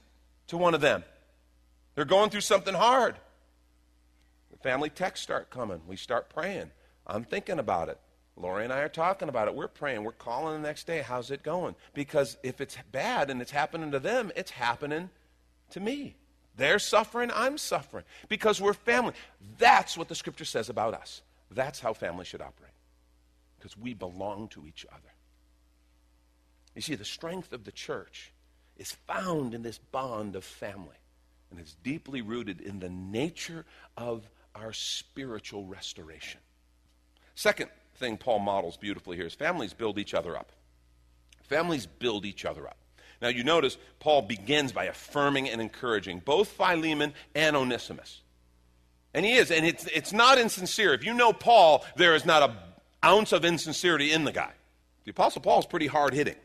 to 0.47 0.57
one 0.57 0.73
of 0.73 0.81
them. 0.81 1.03
They're 1.95 2.05
going 2.05 2.29
through 2.29 2.41
something 2.41 2.75
hard. 2.75 3.15
The 4.51 4.57
family 4.57 4.89
texts 4.89 5.23
start 5.23 5.49
coming. 5.49 5.81
We 5.87 5.95
start 5.95 6.29
praying. 6.29 6.71
I'm 7.05 7.23
thinking 7.23 7.59
about 7.59 7.89
it. 7.89 7.99
Lori 8.35 8.63
and 8.63 8.71
I 8.71 8.81
are 8.81 8.89
talking 8.89 9.29
about 9.29 9.47
it. 9.47 9.55
We're 9.55 9.67
praying. 9.67 10.03
We're 10.03 10.11
calling 10.11 10.61
the 10.61 10.67
next 10.67 10.85
day. 10.85 11.01
How's 11.01 11.31
it 11.31 11.41
going? 11.41 11.75
Because 11.95 12.37
if 12.43 12.61
it's 12.61 12.77
bad 12.91 13.31
and 13.31 13.41
it's 13.41 13.51
happening 13.51 13.91
to 13.91 13.99
them, 13.99 14.31
it's 14.35 14.51
happening 14.51 15.09
to 15.71 15.79
me. 15.79 16.15
They're 16.55 16.79
suffering, 16.79 17.31
I'm 17.33 17.57
suffering. 17.57 18.03
Because 18.29 18.61
we're 18.61 18.73
family. 18.73 19.13
That's 19.57 19.97
what 19.97 20.07
the 20.07 20.15
scripture 20.15 20.45
says 20.45 20.69
about 20.69 20.93
us. 20.93 21.21
That's 21.51 21.79
how 21.79 21.93
family 21.93 22.25
should 22.25 22.41
operate. 22.41 22.73
Because 23.57 23.77
we 23.77 23.93
belong 23.93 24.49
to 24.49 24.67
each 24.67 24.85
other. 24.91 25.13
You 26.77 26.83
see, 26.83 26.93
the 26.93 27.05
strength 27.05 27.53
of 27.53 27.63
the 27.63 27.71
church 27.71 28.31
is 28.77 28.91
found 29.07 29.55
in 29.55 29.63
this 29.63 29.79
bond 29.79 30.35
of 30.35 30.43
family, 30.43 30.95
and 31.49 31.59
it's 31.59 31.73
deeply 31.83 32.21
rooted 32.21 32.61
in 32.61 32.79
the 32.79 32.89
nature 32.89 33.65
of 33.97 34.29
our 34.53 34.71
spiritual 34.73 35.65
restoration. 35.65 36.39
Second 37.33 37.71
thing 37.95 38.15
Paul 38.15 38.37
models 38.37 38.77
beautifully 38.77 39.17
here 39.17 39.25
is 39.25 39.33
families 39.33 39.73
build 39.73 39.97
each 39.97 40.13
other 40.13 40.37
up. 40.37 40.51
Families 41.45 41.87
build 41.87 42.25
each 42.25 42.45
other 42.45 42.67
up. 42.67 42.77
Now, 43.23 43.29
you 43.29 43.43
notice 43.43 43.79
Paul 43.99 44.21
begins 44.21 44.71
by 44.71 44.85
affirming 44.85 45.49
and 45.49 45.59
encouraging 45.59 46.19
both 46.19 46.49
Philemon 46.49 47.15
and 47.33 47.55
Onesimus. 47.55 48.21
And 49.15 49.25
he 49.25 49.33
is, 49.33 49.49
and 49.49 49.65
it's, 49.65 49.87
it's 49.87 50.13
not 50.13 50.37
insincere. 50.37 50.93
If 50.93 51.03
you 51.03 51.15
know 51.15 51.33
Paul, 51.33 51.83
there 51.95 52.13
is 52.13 52.23
not 52.23 52.47
an 52.47 52.55
ounce 53.03 53.31
of 53.31 53.45
insincerity 53.45 54.11
in 54.11 54.25
the 54.25 54.31
guy. 54.31 54.51
The 55.05 55.09
Apostle 55.09 55.41
Paul 55.41 55.57
is 55.57 55.65
pretty 55.65 55.87
hard 55.87 56.13
hitting 56.13 56.35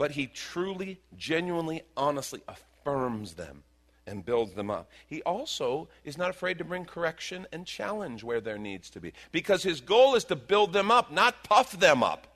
but 0.00 0.12
he 0.12 0.26
truly, 0.28 0.98
genuinely, 1.18 1.82
honestly 1.94 2.40
affirms 2.48 3.34
them 3.34 3.62
and 4.06 4.24
builds 4.24 4.54
them 4.54 4.70
up. 4.70 4.90
He 5.06 5.20
also 5.24 5.90
is 6.04 6.16
not 6.16 6.30
afraid 6.30 6.56
to 6.56 6.64
bring 6.64 6.86
correction 6.86 7.46
and 7.52 7.66
challenge 7.66 8.24
where 8.24 8.40
there 8.40 8.56
needs 8.56 8.88
to 8.90 9.00
be 9.00 9.12
because 9.30 9.62
his 9.62 9.82
goal 9.82 10.14
is 10.14 10.24
to 10.24 10.36
build 10.36 10.72
them 10.72 10.90
up, 10.90 11.12
not 11.12 11.44
puff 11.44 11.78
them 11.78 12.02
up. 12.02 12.28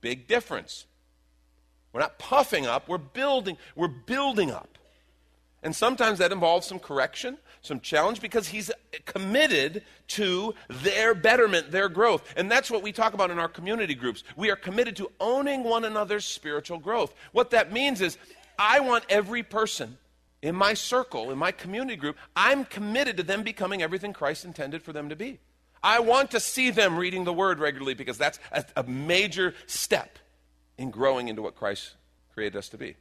Big 0.00 0.26
difference. 0.26 0.86
We're 1.92 2.00
not 2.00 2.18
puffing 2.18 2.66
up, 2.66 2.88
we're 2.88 2.98
building, 2.98 3.58
we're 3.76 3.86
building 3.86 4.50
up. 4.50 4.77
And 5.62 5.74
sometimes 5.74 6.18
that 6.20 6.30
involves 6.30 6.66
some 6.66 6.78
correction, 6.78 7.38
some 7.62 7.80
challenge, 7.80 8.20
because 8.20 8.48
he's 8.48 8.70
committed 9.06 9.82
to 10.08 10.54
their 10.68 11.14
betterment, 11.14 11.72
their 11.72 11.88
growth. 11.88 12.22
And 12.36 12.50
that's 12.50 12.70
what 12.70 12.82
we 12.82 12.92
talk 12.92 13.12
about 13.12 13.30
in 13.30 13.38
our 13.38 13.48
community 13.48 13.94
groups. 13.94 14.22
We 14.36 14.50
are 14.50 14.56
committed 14.56 14.96
to 14.96 15.10
owning 15.18 15.64
one 15.64 15.84
another's 15.84 16.24
spiritual 16.24 16.78
growth. 16.78 17.12
What 17.32 17.50
that 17.50 17.72
means 17.72 18.00
is, 18.00 18.16
I 18.58 18.80
want 18.80 19.04
every 19.08 19.42
person 19.42 19.98
in 20.42 20.54
my 20.54 20.74
circle, 20.74 21.30
in 21.30 21.38
my 21.38 21.50
community 21.50 21.96
group, 21.96 22.16
I'm 22.36 22.64
committed 22.64 23.16
to 23.16 23.22
them 23.22 23.42
becoming 23.42 23.82
everything 23.82 24.12
Christ 24.12 24.44
intended 24.44 24.82
for 24.82 24.92
them 24.92 25.08
to 25.08 25.16
be. 25.16 25.40
I 25.82 26.00
want 26.00 26.32
to 26.32 26.40
see 26.40 26.70
them 26.70 26.96
reading 26.96 27.24
the 27.24 27.32
Word 27.32 27.58
regularly 27.58 27.94
because 27.94 28.18
that's 28.18 28.38
a, 28.76 28.82
major 28.84 29.54
step 29.66 30.18
in 30.76 30.90
growing 30.90 31.28
into 31.28 31.42
what 31.42 31.54
Christ 31.54 31.94
created 32.34 32.56
us 32.56 32.68
to 32.70 32.78
be. 32.78 32.96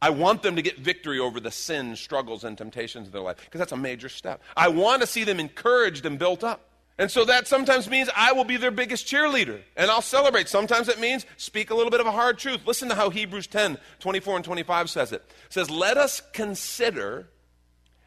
I 0.00 0.10
want 0.10 0.42
them 0.42 0.56
to 0.56 0.62
get 0.62 0.78
victory 0.78 1.18
over 1.18 1.40
the 1.40 1.50
sins, 1.50 1.98
struggles, 1.98 2.44
and 2.44 2.56
temptations 2.56 3.08
of 3.08 3.12
their 3.12 3.22
life 3.22 3.36
because 3.44 3.58
that's 3.58 3.72
a 3.72 3.76
major 3.76 4.08
step. 4.08 4.42
I 4.56 4.68
want 4.68 5.02
to 5.02 5.06
see 5.06 5.24
them 5.24 5.40
encouraged 5.40 6.06
and 6.06 6.18
built 6.18 6.44
up. 6.44 6.68
And 6.98 7.10
so 7.10 7.24
that 7.24 7.46
sometimes 7.46 7.88
means 7.88 8.10
I 8.14 8.32
will 8.32 8.44
be 8.44 8.56
their 8.56 8.72
biggest 8.72 9.06
cheerleader 9.06 9.60
and 9.76 9.90
I'll 9.90 10.02
celebrate. 10.02 10.48
Sometimes 10.48 10.88
it 10.88 10.98
means 10.98 11.26
speak 11.36 11.70
a 11.70 11.74
little 11.74 11.90
bit 11.90 12.00
of 12.00 12.06
a 12.06 12.12
hard 12.12 12.38
truth. 12.38 12.60
Listen 12.66 12.88
to 12.88 12.94
how 12.96 13.10
Hebrews 13.10 13.46
10 13.46 13.78
24 14.00 14.36
and 14.36 14.44
25 14.44 14.90
says 14.90 15.12
it. 15.12 15.22
It 15.46 15.52
says, 15.52 15.70
Let 15.70 15.96
us 15.96 16.20
consider 16.32 17.28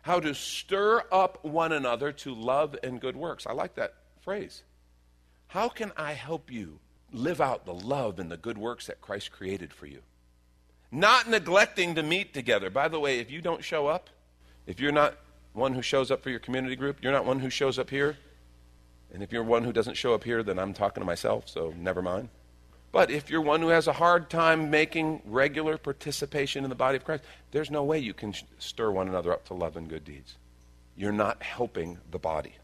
how 0.01 0.19
to 0.19 0.33
stir 0.33 1.03
up 1.11 1.43
one 1.43 1.71
another 1.71 2.11
to 2.11 2.33
love 2.33 2.75
and 2.83 2.99
good 2.99 3.15
works. 3.15 3.45
I 3.47 3.53
like 3.53 3.75
that 3.75 3.93
phrase. 4.21 4.63
How 5.47 5.69
can 5.69 5.91
I 5.95 6.13
help 6.13 6.51
you 6.51 6.79
live 7.13 7.39
out 7.39 7.65
the 7.65 7.73
love 7.73 8.19
and 8.19 8.31
the 8.31 8.37
good 8.37 8.57
works 8.57 8.87
that 8.87 8.99
Christ 9.01 9.31
created 9.31 9.73
for 9.73 9.85
you? 9.85 10.01
Not 10.91 11.29
neglecting 11.29 11.95
to 11.95 12.03
meet 12.03 12.33
together. 12.33 12.69
By 12.69 12.89
the 12.89 12.99
way, 12.99 13.19
if 13.19 13.31
you 13.31 13.41
don't 13.41 13.63
show 13.63 13.87
up, 13.87 14.09
if 14.67 14.79
you're 14.79 14.91
not 14.91 15.15
one 15.53 15.73
who 15.73 15.81
shows 15.81 16.11
up 16.11 16.21
for 16.21 16.29
your 16.29 16.39
community 16.39 16.75
group, 16.75 16.97
you're 17.01 17.13
not 17.13 17.25
one 17.25 17.39
who 17.39 17.49
shows 17.49 17.79
up 17.79 17.89
here, 17.89 18.17
and 19.13 19.21
if 19.23 19.31
you're 19.31 19.43
one 19.43 19.63
who 19.63 19.73
doesn't 19.73 19.95
show 19.95 20.13
up 20.13 20.23
here, 20.23 20.43
then 20.43 20.59
I'm 20.59 20.73
talking 20.73 21.01
to 21.01 21.05
myself, 21.05 21.49
so 21.49 21.73
never 21.77 22.01
mind. 22.01 22.29
But 22.91 23.09
if 23.09 23.29
you're 23.29 23.41
one 23.41 23.61
who 23.61 23.69
has 23.69 23.87
a 23.87 23.93
hard 23.93 24.29
time 24.29 24.69
making 24.69 25.21
regular 25.25 25.77
participation 25.77 26.63
in 26.63 26.69
the 26.69 26.75
body 26.75 26.97
of 26.97 27.05
Christ, 27.05 27.23
there's 27.51 27.71
no 27.71 27.83
way 27.83 27.99
you 27.99 28.13
can 28.13 28.33
stir 28.59 28.91
one 28.91 29.07
another 29.07 29.31
up 29.31 29.45
to 29.45 29.53
love 29.53 29.77
and 29.77 29.89
good 29.89 30.03
deeds. 30.03 30.35
You're 30.97 31.13
not 31.13 31.41
helping 31.41 31.97
the 32.11 32.19
body 32.19 32.55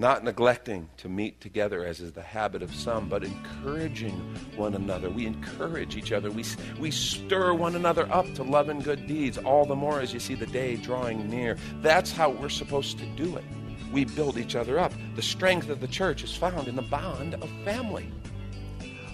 not 0.00 0.24
neglecting 0.24 0.88
to 0.96 1.10
meet 1.10 1.38
together 1.42 1.84
as 1.84 2.00
is 2.00 2.12
the 2.12 2.22
habit 2.22 2.62
of 2.62 2.74
some, 2.74 3.06
but 3.06 3.22
encouraging 3.22 4.14
one 4.56 4.74
another. 4.74 5.10
We 5.10 5.26
encourage 5.26 5.94
each 5.94 6.10
other. 6.10 6.30
We, 6.30 6.42
we 6.78 6.90
stir 6.90 7.52
one 7.52 7.76
another 7.76 8.10
up 8.10 8.32
to 8.36 8.42
love 8.42 8.70
and 8.70 8.82
good 8.82 9.06
deeds, 9.06 9.36
all 9.36 9.66
the 9.66 9.76
more 9.76 10.00
as 10.00 10.14
you 10.14 10.18
see 10.18 10.34
the 10.34 10.46
day 10.46 10.76
drawing 10.76 11.28
near. 11.28 11.58
That's 11.82 12.10
how 12.10 12.30
we're 12.30 12.48
supposed 12.48 12.98
to 12.98 13.06
do 13.08 13.36
it. 13.36 13.44
We 13.92 14.06
build 14.06 14.38
each 14.38 14.56
other 14.56 14.78
up. 14.78 14.94
The 15.16 15.22
strength 15.22 15.68
of 15.68 15.80
the 15.80 15.88
church 15.88 16.24
is 16.24 16.34
found 16.34 16.66
in 16.66 16.76
the 16.76 16.82
bond 16.82 17.34
of 17.34 17.50
family. 17.62 18.10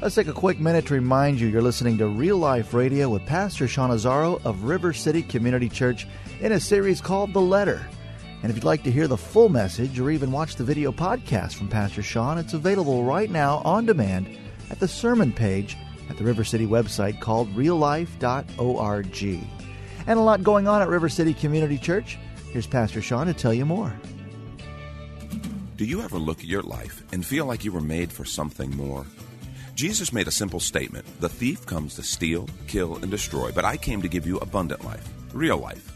Let's 0.01 0.15
take 0.15 0.29
a 0.29 0.33
quick 0.33 0.61
minute 0.61 0.87
to 0.87 0.95
remind 0.95 1.41
you 1.41 1.49
you're 1.49 1.63
listening 1.63 1.99
to 1.99 2.07
Real 2.07 2.37
Life 2.37 2.75
Radio 2.75 3.09
with 3.09 3.27
Pastor 3.27 3.67
Sean 3.67 3.91
Azzaro 3.91 4.45
of 4.45 4.63
River 4.63 4.93
City 4.93 5.23
Community 5.23 5.69
Church 5.69 6.07
in 6.41 6.53
a 6.53 6.61
series 6.61 7.01
called 7.01 7.33
The 7.33 7.41
Letter. 7.41 7.85
And 8.43 8.51
if 8.51 8.57
you'd 8.57 8.65
like 8.65 8.83
to 8.85 8.93
hear 8.93 9.09
the 9.09 9.17
full 9.17 9.49
message 9.49 9.99
or 9.99 10.11
even 10.11 10.31
watch 10.31 10.57
the 10.57 10.65
video 10.65 10.93
podcast 10.93 11.55
from 11.55 11.69
Pastor 11.69 12.03
Sean, 12.03 12.39
it's 12.39 12.55
available 12.55 13.05
right 13.05 13.31
now 13.31 13.63
on 13.65 13.87
demand 13.87 14.29
at 14.71 14.81
the 14.81 14.89
sermon 14.89 15.33
page 15.33 15.77
at 16.09 16.17
the 16.17 16.25
River 16.25 16.45
City 16.45 16.67
website 16.67 17.21
called 17.21 17.53
reallife.org. 17.55 19.23
And 20.07 20.19
a 20.19 20.23
lot 20.23 20.43
going 20.43 20.69
on 20.69 20.83
at 20.83 20.89
River 20.89 21.09
City 21.09 21.35
Community 21.35 21.79
Church. 21.79 22.19
Here's 22.53 22.67
Pastor 22.67 23.03
Sean 23.03 23.27
to 23.27 23.35
tell 23.35 23.53
you 23.53 23.67
more. 23.67 23.93
Do 25.77 25.85
you 25.85 26.01
ever 26.03 26.19
look 26.19 26.39
at 26.39 26.47
your 26.47 26.63
life 26.63 27.03
and 27.13 27.25
feel 27.25 27.45
like 27.45 27.65
you 27.65 27.73
were 27.73 27.81
made 27.81 28.13
for 28.13 28.25
something 28.25 28.75
more? 28.77 29.05
Jesus 29.75 30.11
made 30.11 30.27
a 30.27 30.31
simple 30.31 30.61
statement 30.61 31.05
The 31.21 31.29
thief 31.29 31.67
comes 31.67 31.97
to 31.97 32.03
steal, 32.03 32.49
kill, 32.67 32.97
and 32.97 33.11
destroy, 33.11 33.53
but 33.53 33.67
I 33.67 33.77
came 33.77 34.01
to 34.01 34.09
give 34.09 34.27
you 34.27 34.39
abundant 34.39 34.85
life, 34.85 35.07
real 35.35 35.59
life. 35.59 35.96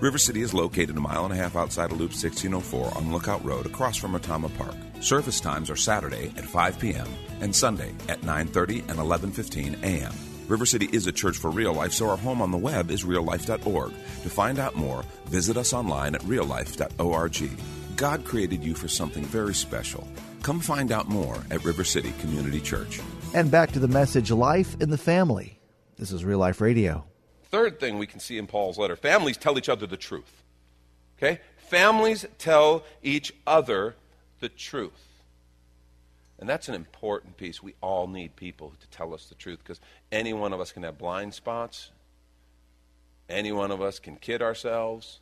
River 0.00 0.18
City 0.18 0.42
is 0.42 0.54
located 0.54 0.96
a 0.96 1.00
mile 1.00 1.24
and 1.24 1.34
a 1.34 1.36
half 1.36 1.56
outside 1.56 1.90
of 1.90 1.98
Loop 1.98 2.12
1604 2.12 2.96
on 2.96 3.12
Lookout 3.12 3.44
Road 3.44 3.66
across 3.66 3.96
from 3.96 4.12
Otama 4.12 4.56
Park. 4.56 4.76
Service 5.00 5.40
times 5.40 5.70
are 5.70 5.76
Saturday 5.76 6.32
at 6.36 6.44
5 6.44 6.78
p.m. 6.78 7.08
and 7.40 7.54
Sunday 7.54 7.92
at 8.08 8.20
9:30 8.20 8.88
and 8.88 8.98
11:15 9.00 9.82
a.m. 9.82 10.14
River 10.46 10.66
City 10.66 10.88
is 10.92 11.08
a 11.08 11.12
church 11.12 11.36
for 11.36 11.50
real 11.50 11.74
life, 11.74 11.92
so 11.92 12.08
our 12.08 12.16
home 12.16 12.40
on 12.40 12.52
the 12.52 12.56
web 12.56 12.92
is 12.92 13.02
reallife.org. 13.02 13.90
To 14.22 14.30
find 14.30 14.60
out 14.60 14.76
more, 14.76 15.02
visit 15.26 15.56
us 15.56 15.72
online 15.72 16.14
at 16.14 16.22
reallife.org. 16.22 17.50
God 17.96 18.24
created 18.24 18.62
you 18.62 18.74
for 18.74 18.86
something 18.86 19.24
very 19.24 19.54
special. 19.54 20.06
Come 20.42 20.60
find 20.60 20.92
out 20.92 21.08
more 21.08 21.36
at 21.50 21.64
River 21.64 21.82
City 21.82 22.14
Community 22.20 22.60
Church. 22.60 23.00
And 23.34 23.50
back 23.50 23.72
to 23.72 23.80
the 23.80 23.88
message 23.88 24.30
Life 24.30 24.80
in 24.80 24.90
the 24.90 24.96
Family. 24.96 25.58
This 25.96 26.12
is 26.12 26.24
Real 26.24 26.38
Life 26.38 26.60
Radio. 26.60 27.07
Third 27.50 27.80
thing 27.80 27.98
we 27.98 28.06
can 28.06 28.20
see 28.20 28.38
in 28.38 28.46
Paul's 28.46 28.78
letter 28.78 28.96
families 28.96 29.36
tell 29.36 29.58
each 29.58 29.68
other 29.68 29.86
the 29.86 29.96
truth. 29.96 30.42
Okay? 31.18 31.40
Families 31.56 32.26
tell 32.38 32.84
each 33.02 33.32
other 33.46 33.94
the 34.40 34.48
truth. 34.48 35.04
And 36.38 36.48
that's 36.48 36.68
an 36.68 36.74
important 36.74 37.36
piece. 37.36 37.62
We 37.62 37.74
all 37.80 38.06
need 38.06 38.36
people 38.36 38.72
to 38.80 38.86
tell 38.88 39.12
us 39.12 39.26
the 39.26 39.34
truth 39.34 39.58
because 39.58 39.80
any 40.12 40.32
one 40.32 40.52
of 40.52 40.60
us 40.60 40.70
can 40.70 40.84
have 40.84 40.96
blind 40.96 41.34
spots. 41.34 41.90
Any 43.28 43.50
one 43.50 43.70
of 43.70 43.82
us 43.82 43.98
can 43.98 44.16
kid 44.16 44.40
ourselves. 44.40 45.20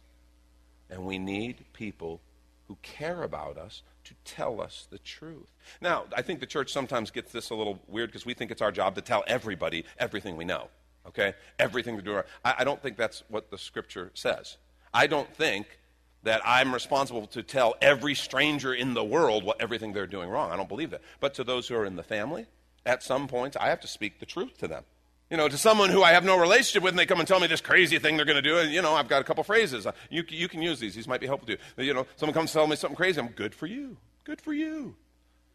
And 0.91 1.07
we 1.07 1.19
need 1.19 1.65
people 1.73 2.21
who 2.69 2.77
care 2.83 3.23
about 3.23 3.57
us 3.57 3.83
to 4.05 4.15
tell 4.25 4.61
us 4.61 4.87
the 4.91 4.99
truth. 4.99 5.49
Now, 5.81 6.05
I 6.15 6.23
think 6.23 6.41
the 6.41 6.47
church 6.47 6.73
sometimes 6.73 7.11
gets 7.11 7.33
this 7.33 7.51
a 7.51 7.55
little 7.55 7.81
weird 7.89 8.11
because 8.11 8.27
we 8.27 8.35
think 8.35 8.51
it's 8.51 8.63
our 8.63 8.73
job 8.73 8.95
to 8.97 9.01
tell 9.01 9.25
everybody 9.27 9.85
everything 9.99 10.37
we 10.37 10.45
know 10.45 10.69
okay? 11.09 11.35
Everything 11.59 11.97
to 11.97 12.03
do. 12.03 12.23
I, 12.45 12.55
I 12.59 12.65
don't 12.65 12.81
think 12.83 12.97
that's 12.97 13.23
what 13.29 13.51
the 13.51 13.59
scripture 13.59 14.11
says. 14.15 14.57
I 14.93 15.07
don't 15.07 15.33
think 15.35 15.79
that 16.23 16.41
I'm 16.45 16.75
responsible 16.75 17.27
to 17.29 17.43
tell 17.43 17.75
every 17.81 18.15
stranger 18.15 18.75
in 18.75 18.95
the 18.95 19.05
world 19.05 19.45
what 19.45 19.61
everything 19.61 19.93
they're 19.93 20.07
doing 20.07 20.29
wrong. 20.29 20.51
I 20.51 20.57
don't 20.57 20.69
believe 20.69 20.91
that. 20.91 21.03
But 21.21 21.35
to 21.35 21.45
those 21.45 21.69
who 21.69 21.77
are 21.77 21.85
in 21.85 21.97
the 21.97 22.03
family, 22.03 22.47
at 22.85 23.03
some 23.03 23.29
points, 23.29 23.57
I 23.57 23.69
have 23.69 23.81
to 23.81 23.89
speak 23.89 24.19
the 24.19 24.27
truth 24.27 24.59
to 24.59 24.69
them. 24.69 24.85
You 25.31 25.37
know, 25.37 25.49
to 25.49 25.59
someone 25.59 25.91
who 25.91 26.03
I 26.05 26.13
have 26.13 26.25
no 26.25 26.39
relationship 26.39 26.85
with, 26.85 26.93
and 26.93 26.99
they 26.99 27.07
come 27.07 27.19
and 27.19 27.27
tell 27.27 27.41
me 27.41 27.49
this 27.49 27.61
crazy 27.61 27.99
thing 27.99 28.17
they're 28.17 28.25
going 28.25 28.37
to 28.37 28.43
do, 28.43 28.59
and, 28.59 28.73
you 28.73 28.81
know, 28.81 28.95
I've 28.95 29.09
got 29.09 29.21
a 29.21 29.25
couple 29.25 29.43
phrases. 29.43 29.85
Uh, 29.87 29.93
you, 30.09 30.25
you 30.29 30.49
can 30.49 30.63
use 30.63 30.79
these. 30.79 30.95
These 30.95 31.09
might 31.09 31.21
be 31.21 31.27
helpful 31.27 31.47
to 31.49 31.59
you. 31.79 31.85
You 31.85 31.95
know, 31.95 32.07
someone 32.15 32.35
comes 32.35 32.51
to 32.53 32.59
tell 32.59 32.67
me 32.67 32.77
something 32.77 32.97
crazy, 32.97 33.21
I'm 33.21 33.29
good 33.29 33.55
for 33.55 33.67
you. 33.67 33.97
Good 34.23 34.41
for 34.41 34.53
you. 34.53 34.95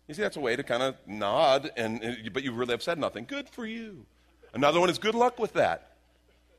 You 0.07 0.13
see, 0.13 0.21
that's 0.21 0.35
a 0.35 0.41
way 0.41 0.57
to 0.57 0.63
kind 0.63 0.83
of 0.83 0.95
nod, 1.07 1.71
and, 1.77 2.29
but 2.33 2.43
you 2.43 2.51
really 2.51 2.71
have 2.71 2.83
said 2.83 2.97
nothing. 2.97 3.23
Good 3.23 3.47
for 3.47 3.65
you. 3.65 4.05
Another 4.53 4.79
one 4.79 4.89
is 4.89 4.97
good 4.97 5.15
luck 5.15 5.39
with 5.39 5.53
that. 5.53 5.93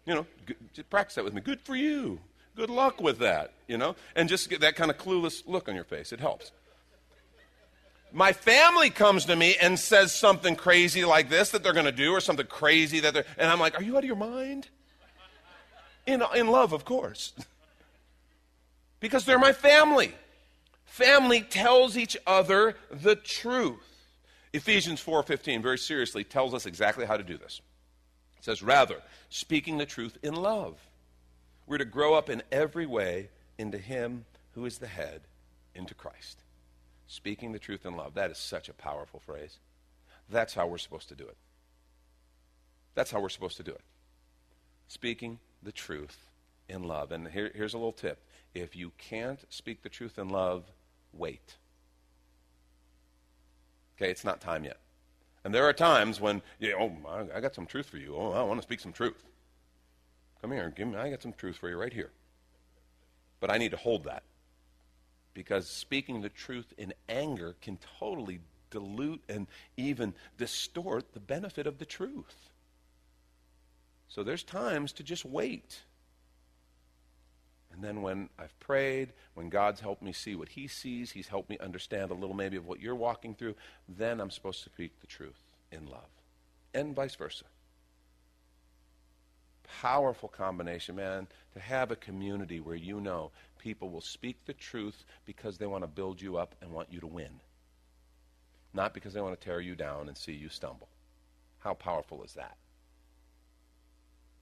You 0.06 0.14
know, 0.14 0.26
good, 0.46 0.90
practice 0.90 1.14
that 1.16 1.24
with 1.24 1.34
me. 1.34 1.40
Good 1.40 1.60
for 1.60 1.76
you. 1.76 2.18
Good 2.56 2.70
luck 2.70 3.00
with 3.00 3.18
that, 3.18 3.52
you 3.68 3.78
know? 3.78 3.96
And 4.16 4.28
just 4.28 4.50
get 4.50 4.60
that 4.60 4.76
kind 4.76 4.90
of 4.90 4.98
clueless 4.98 5.42
look 5.46 5.68
on 5.68 5.74
your 5.74 5.84
face. 5.84 6.12
It 6.12 6.20
helps. 6.20 6.52
My 8.12 8.32
family 8.32 8.90
comes 8.90 9.24
to 9.26 9.36
me 9.36 9.56
and 9.60 9.78
says 9.78 10.14
something 10.14 10.54
crazy 10.54 11.04
like 11.04 11.30
this 11.30 11.50
that 11.50 11.62
they're 11.62 11.72
going 11.72 11.86
to 11.86 11.92
do, 11.92 12.12
or 12.12 12.20
something 12.20 12.46
crazy 12.46 13.00
that 13.00 13.14
they're, 13.14 13.24
and 13.38 13.50
I'm 13.50 13.58
like, 13.58 13.78
Are 13.78 13.82
you 13.82 13.96
out 13.96 14.00
of 14.00 14.04
your 14.04 14.16
mind? 14.16 14.68
In, 16.04 16.22
in 16.34 16.48
love, 16.48 16.72
of 16.72 16.84
course. 16.84 17.32
because 19.00 19.24
they're 19.24 19.38
my 19.38 19.52
family. 19.52 20.12
Family 20.84 21.40
tells 21.40 21.96
each 21.96 22.18
other 22.26 22.76
the 22.90 23.16
truth. 23.16 23.78
Ephesians 24.52 25.02
4:15 25.02 25.62
very 25.62 25.78
seriously 25.78 26.24
tells 26.24 26.52
us 26.52 26.66
exactly 26.66 27.06
how 27.06 27.16
to 27.16 27.22
do 27.22 27.38
this. 27.38 27.62
It 28.42 28.46
says, 28.46 28.60
rather, 28.60 29.00
speaking 29.28 29.78
the 29.78 29.86
truth 29.86 30.18
in 30.20 30.34
love. 30.34 30.74
We're 31.68 31.78
to 31.78 31.84
grow 31.84 32.14
up 32.14 32.28
in 32.28 32.42
every 32.50 32.86
way 32.86 33.28
into 33.56 33.78
Him 33.78 34.24
who 34.56 34.66
is 34.66 34.78
the 34.78 34.88
head, 34.88 35.20
into 35.76 35.94
Christ. 35.94 36.42
Speaking 37.06 37.52
the 37.52 37.60
truth 37.60 37.86
in 37.86 37.96
love. 37.96 38.14
That 38.14 38.32
is 38.32 38.38
such 38.38 38.68
a 38.68 38.72
powerful 38.72 39.20
phrase. 39.20 39.58
That's 40.28 40.54
how 40.54 40.66
we're 40.66 40.78
supposed 40.78 41.08
to 41.10 41.14
do 41.14 41.22
it. 41.22 41.36
That's 42.96 43.12
how 43.12 43.20
we're 43.20 43.28
supposed 43.28 43.58
to 43.58 43.62
do 43.62 43.70
it. 43.70 43.80
Speaking 44.88 45.38
the 45.62 45.70
truth 45.70 46.26
in 46.68 46.82
love. 46.82 47.12
And 47.12 47.28
here, 47.28 47.52
here's 47.54 47.74
a 47.74 47.78
little 47.78 47.92
tip 47.92 48.18
if 48.56 48.74
you 48.74 48.90
can't 48.98 49.38
speak 49.50 49.84
the 49.84 49.88
truth 49.88 50.18
in 50.18 50.30
love, 50.30 50.64
wait. 51.12 51.58
Okay, 53.96 54.10
it's 54.10 54.24
not 54.24 54.40
time 54.40 54.64
yet. 54.64 54.78
And 55.44 55.52
there 55.52 55.64
are 55.64 55.72
times 55.72 56.20
when, 56.20 56.40
you 56.58 56.70
know, 56.70 56.96
oh, 57.06 57.28
I 57.34 57.40
got 57.40 57.54
some 57.54 57.66
truth 57.66 57.86
for 57.86 57.96
you. 57.96 58.14
Oh, 58.16 58.32
I 58.32 58.42
want 58.42 58.60
to 58.60 58.62
speak 58.62 58.80
some 58.80 58.92
truth. 58.92 59.24
Come 60.40 60.52
here, 60.52 60.72
give 60.74 60.88
me, 60.88 60.96
I 60.96 61.10
got 61.10 61.22
some 61.22 61.32
truth 61.32 61.56
for 61.56 61.68
you 61.68 61.76
right 61.76 61.92
here. 61.92 62.10
But 63.40 63.50
I 63.50 63.58
need 63.58 63.72
to 63.72 63.76
hold 63.76 64.04
that 64.04 64.22
because 65.34 65.68
speaking 65.68 66.20
the 66.20 66.28
truth 66.28 66.72
in 66.78 66.92
anger 67.08 67.56
can 67.60 67.78
totally 67.98 68.40
dilute 68.70 69.22
and 69.28 69.46
even 69.76 70.14
distort 70.38 71.12
the 71.12 71.20
benefit 71.20 71.66
of 71.66 71.78
the 71.78 71.84
truth. 71.84 72.50
So 74.08 74.22
there's 74.22 74.42
times 74.42 74.92
to 74.94 75.02
just 75.02 75.24
wait. 75.24 75.80
And 77.72 77.82
then 77.82 78.02
when 78.02 78.28
I've 78.38 78.58
prayed, 78.60 79.12
when 79.34 79.48
God's 79.48 79.80
helped 79.80 80.02
me 80.02 80.12
see 80.12 80.34
what 80.34 80.50
He 80.50 80.66
sees, 80.66 81.12
He's 81.12 81.28
helped 81.28 81.48
me 81.48 81.58
understand 81.58 82.10
a 82.10 82.14
little 82.14 82.34
maybe 82.34 82.56
of 82.56 82.66
what 82.66 82.80
you're 82.80 82.94
walking 82.94 83.34
through, 83.34 83.54
then 83.88 84.20
I'm 84.20 84.30
supposed 84.30 84.62
to 84.64 84.70
speak 84.70 85.00
the 85.00 85.06
truth 85.06 85.42
in 85.70 85.86
love. 85.86 86.10
And 86.74 86.94
vice 86.94 87.14
versa. 87.14 87.44
Powerful 89.80 90.28
combination, 90.28 90.96
man, 90.96 91.28
to 91.54 91.60
have 91.60 91.90
a 91.90 91.96
community 91.96 92.60
where 92.60 92.76
you 92.76 93.00
know 93.00 93.30
people 93.58 93.88
will 93.88 94.02
speak 94.02 94.44
the 94.44 94.52
truth 94.52 95.04
because 95.24 95.56
they 95.56 95.66
want 95.66 95.82
to 95.82 95.88
build 95.88 96.20
you 96.20 96.36
up 96.36 96.54
and 96.60 96.70
want 96.72 96.92
you 96.92 97.00
to 97.00 97.06
win, 97.06 97.40
not 98.74 98.92
because 98.92 99.14
they 99.14 99.20
want 99.20 99.38
to 99.38 99.44
tear 99.44 99.60
you 99.60 99.74
down 99.74 100.08
and 100.08 100.16
see 100.16 100.32
you 100.32 100.48
stumble. 100.48 100.88
How 101.60 101.74
powerful 101.74 102.22
is 102.22 102.34
that? 102.34 102.56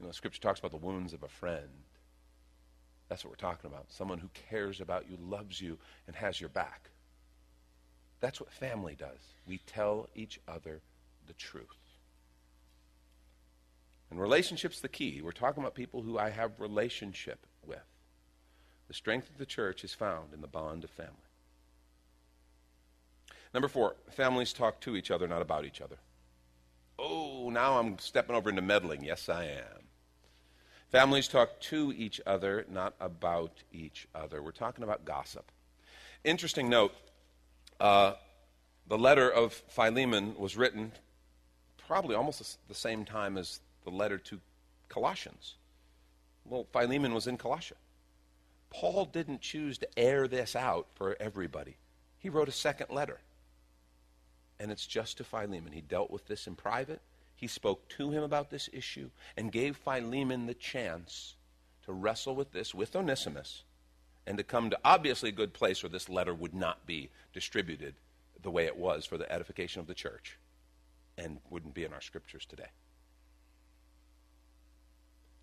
You 0.00 0.06
know, 0.06 0.12
Scripture 0.12 0.40
talks 0.40 0.58
about 0.58 0.70
the 0.70 0.78
wounds 0.78 1.12
of 1.12 1.22
a 1.22 1.28
friend. 1.28 1.68
That's 3.10 3.24
what 3.24 3.30
we're 3.30 3.48
talking 3.48 3.68
about. 3.68 3.86
Someone 3.88 4.18
who 4.18 4.30
cares 4.48 4.80
about 4.80 5.10
you, 5.10 5.18
loves 5.20 5.60
you, 5.60 5.78
and 6.06 6.14
has 6.14 6.40
your 6.40 6.48
back. 6.48 6.90
That's 8.20 8.40
what 8.40 8.52
family 8.52 8.94
does. 8.94 9.34
We 9.46 9.58
tell 9.66 10.08
each 10.14 10.40
other 10.46 10.80
the 11.26 11.32
truth. 11.32 11.66
And 14.10 14.20
relationship's 14.20 14.80
the 14.80 14.88
key. 14.88 15.20
We're 15.22 15.32
talking 15.32 15.60
about 15.60 15.74
people 15.74 16.02
who 16.02 16.18
I 16.18 16.30
have 16.30 16.60
relationship 16.60 17.46
with. 17.66 17.82
The 18.86 18.94
strength 18.94 19.28
of 19.28 19.38
the 19.38 19.46
church 19.46 19.82
is 19.82 19.92
found 19.92 20.32
in 20.32 20.40
the 20.40 20.46
bond 20.46 20.84
of 20.84 20.90
family. 20.90 21.14
Number 23.52 23.68
four, 23.68 23.96
families 24.10 24.52
talk 24.52 24.80
to 24.82 24.96
each 24.96 25.10
other, 25.10 25.26
not 25.26 25.42
about 25.42 25.64
each 25.64 25.80
other. 25.80 25.96
Oh, 26.96 27.50
now 27.50 27.78
I'm 27.78 27.98
stepping 27.98 28.36
over 28.36 28.50
into 28.50 28.62
meddling. 28.62 29.02
Yes, 29.02 29.28
I 29.28 29.46
am. 29.46 29.79
Families 30.90 31.28
talk 31.28 31.60
to 31.60 31.92
each 31.96 32.20
other, 32.26 32.66
not 32.68 32.94
about 33.00 33.52
each 33.72 34.08
other. 34.14 34.42
We're 34.42 34.50
talking 34.50 34.82
about 34.82 35.04
gossip. 35.04 35.50
Interesting 36.24 36.68
note 36.68 36.92
uh, 37.78 38.14
the 38.88 38.98
letter 38.98 39.30
of 39.30 39.52
Philemon 39.52 40.34
was 40.36 40.56
written 40.56 40.92
probably 41.86 42.14
almost 42.14 42.58
the 42.68 42.74
same 42.74 43.04
time 43.04 43.38
as 43.38 43.60
the 43.84 43.90
letter 43.90 44.18
to 44.18 44.40
Colossians. 44.88 45.54
Well, 46.44 46.66
Philemon 46.72 47.14
was 47.14 47.26
in 47.26 47.38
Colossia. 47.38 47.76
Paul 48.70 49.04
didn't 49.06 49.40
choose 49.40 49.78
to 49.78 49.98
air 49.98 50.28
this 50.28 50.54
out 50.54 50.88
for 50.94 51.16
everybody. 51.20 51.76
He 52.18 52.28
wrote 52.28 52.48
a 52.48 52.52
second 52.52 52.90
letter. 52.90 53.20
And 54.58 54.70
it's 54.70 54.86
just 54.86 55.16
to 55.18 55.24
Philemon. 55.24 55.72
He 55.72 55.80
dealt 55.80 56.10
with 56.10 56.26
this 56.26 56.46
in 56.46 56.54
private. 56.54 57.00
He 57.40 57.46
spoke 57.46 57.88
to 57.96 58.10
him 58.10 58.22
about 58.22 58.50
this 58.50 58.68
issue 58.70 59.08
and 59.34 59.50
gave 59.50 59.78
Philemon 59.78 60.44
the 60.44 60.52
chance 60.52 61.36
to 61.86 61.92
wrestle 61.92 62.36
with 62.36 62.52
this 62.52 62.74
with 62.74 62.94
Onesimus 62.94 63.62
and 64.26 64.36
to 64.36 64.44
come 64.44 64.68
to 64.68 64.78
obviously 64.84 65.30
a 65.30 65.32
good 65.32 65.54
place 65.54 65.82
where 65.82 65.88
this 65.88 66.10
letter 66.10 66.34
would 66.34 66.52
not 66.52 66.84
be 66.86 67.08
distributed 67.32 67.94
the 68.42 68.50
way 68.50 68.66
it 68.66 68.76
was 68.76 69.06
for 69.06 69.16
the 69.16 69.32
edification 69.32 69.80
of 69.80 69.86
the 69.86 69.94
church 69.94 70.36
and 71.16 71.38
wouldn't 71.48 71.72
be 71.72 71.84
in 71.84 71.94
our 71.94 72.02
scriptures 72.02 72.44
today 72.44 72.68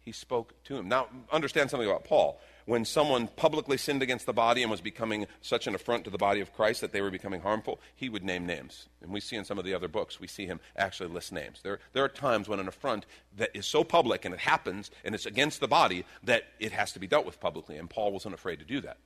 he 0.07 0.13
spoke 0.13 0.53
to 0.63 0.77
him. 0.77 0.87
Now, 0.87 1.07
understand 1.33 1.69
something 1.69 1.89
about 1.89 2.05
Paul. 2.05 2.39
When 2.65 2.85
someone 2.85 3.27
publicly 3.27 3.75
sinned 3.75 4.01
against 4.01 4.25
the 4.25 4.31
body 4.31 4.61
and 4.61 4.71
was 4.71 4.79
becoming 4.79 5.27
such 5.41 5.67
an 5.67 5.75
affront 5.75 6.05
to 6.05 6.09
the 6.09 6.17
body 6.17 6.39
of 6.39 6.53
Christ 6.53 6.79
that 6.79 6.93
they 6.93 7.01
were 7.01 7.11
becoming 7.11 7.41
harmful, 7.41 7.81
he 7.93 8.07
would 8.07 8.23
name 8.23 8.45
names. 8.45 8.87
And 9.01 9.11
we 9.11 9.19
see 9.19 9.35
in 9.35 9.43
some 9.43 9.59
of 9.59 9.65
the 9.65 9.73
other 9.73 9.89
books, 9.89 10.17
we 10.17 10.27
see 10.27 10.45
him 10.45 10.61
actually 10.77 11.09
list 11.09 11.33
names. 11.33 11.59
There, 11.61 11.79
there 11.91 12.05
are 12.05 12.07
times 12.07 12.47
when 12.47 12.61
an 12.61 12.69
affront 12.69 13.05
that 13.35 13.49
is 13.53 13.65
so 13.65 13.83
public 13.83 14.23
and 14.23 14.33
it 14.33 14.39
happens 14.39 14.91
and 15.03 15.13
it's 15.13 15.25
against 15.25 15.59
the 15.59 15.67
body 15.67 16.05
that 16.23 16.43
it 16.57 16.71
has 16.71 16.93
to 16.93 16.99
be 16.99 17.07
dealt 17.07 17.25
with 17.25 17.41
publicly. 17.41 17.75
And 17.75 17.89
Paul 17.89 18.13
wasn't 18.13 18.33
afraid 18.33 18.59
to 18.59 18.65
do 18.65 18.79
that. 18.79 18.99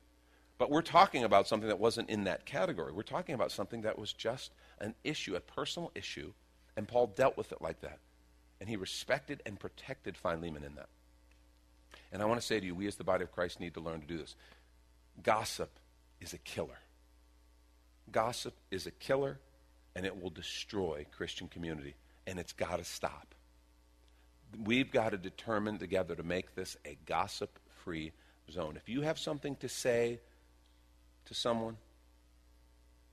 But 0.60 0.70
we're 0.70 0.84
talking 0.84 1.24
about 1.24 1.48
something 1.48 1.70
that 1.70 1.80
wasn't 1.80 2.12
in 2.12 2.26
that 2.26 2.46
category. 2.46 2.92
We're 2.94 3.02
talking 3.02 3.34
about 3.34 3.52
something 3.52 3.82
that 3.82 3.98
was 3.98 4.14
just 4.14 4.52
an 4.80 4.94
issue, 5.04 5.34
a 5.34 5.40
personal 5.40 5.92
issue, 5.96 6.34
and 6.78 6.88
Paul 6.88 7.08
dealt 7.08 7.38
with 7.38 7.52
it 7.52 7.60
like 7.60 7.82
that. 7.82 7.98
And 8.62 8.69
he 8.69 8.78
respected 8.78 9.41
and 9.45 9.60
protected 9.60 10.15
Philemon 10.15 10.63
in 10.63 10.76
that. 10.76 10.88
And 12.13 12.21
I 12.21 12.26
want 12.26 12.39
to 12.39 12.45
say 12.45 12.60
to 12.60 12.65
you, 12.65 12.76
we 12.76 12.88
as 12.88 12.95
the 12.95 13.04
body 13.04 13.24
of 13.24 13.32
Christ 13.32 13.60
need 13.60 13.74
to 13.74 13.82
learn 13.82 14.02
to 14.02 14.08
do 14.08 14.17
this. 14.17 14.36
Gossip 15.24 15.71
is 16.21 16.34
a 16.34 16.38
killer. 16.38 16.80
Gossip 18.12 18.54
is 18.69 18.86
a 18.86 18.91
killer, 18.91 19.39
and 19.95 20.06
it 20.06 20.21
will 20.21 20.30
destroy 20.30 21.06
Christian 21.12 21.47
community, 21.47 21.95
and 22.28 22.38
it's 22.38 22.54
got 22.54 22.78
to 22.78 22.84
stop. 22.84 23.34
We've 24.63 24.91
got 24.91 25.10
to 25.10 25.17
determine 25.17 25.80
together 25.80 26.15
to 26.15 26.24
make 26.24 26.54
this 26.54 26.78
a 26.86 26.97
gossip 27.06 27.58
free 27.84 28.12
zone. 28.52 28.76
If 28.78 28.89
you 28.89 29.02
have 29.02 29.17
something 29.17 29.56
to 29.58 29.69
say 29.69 30.19
to 31.26 31.34
someone, 31.34 31.78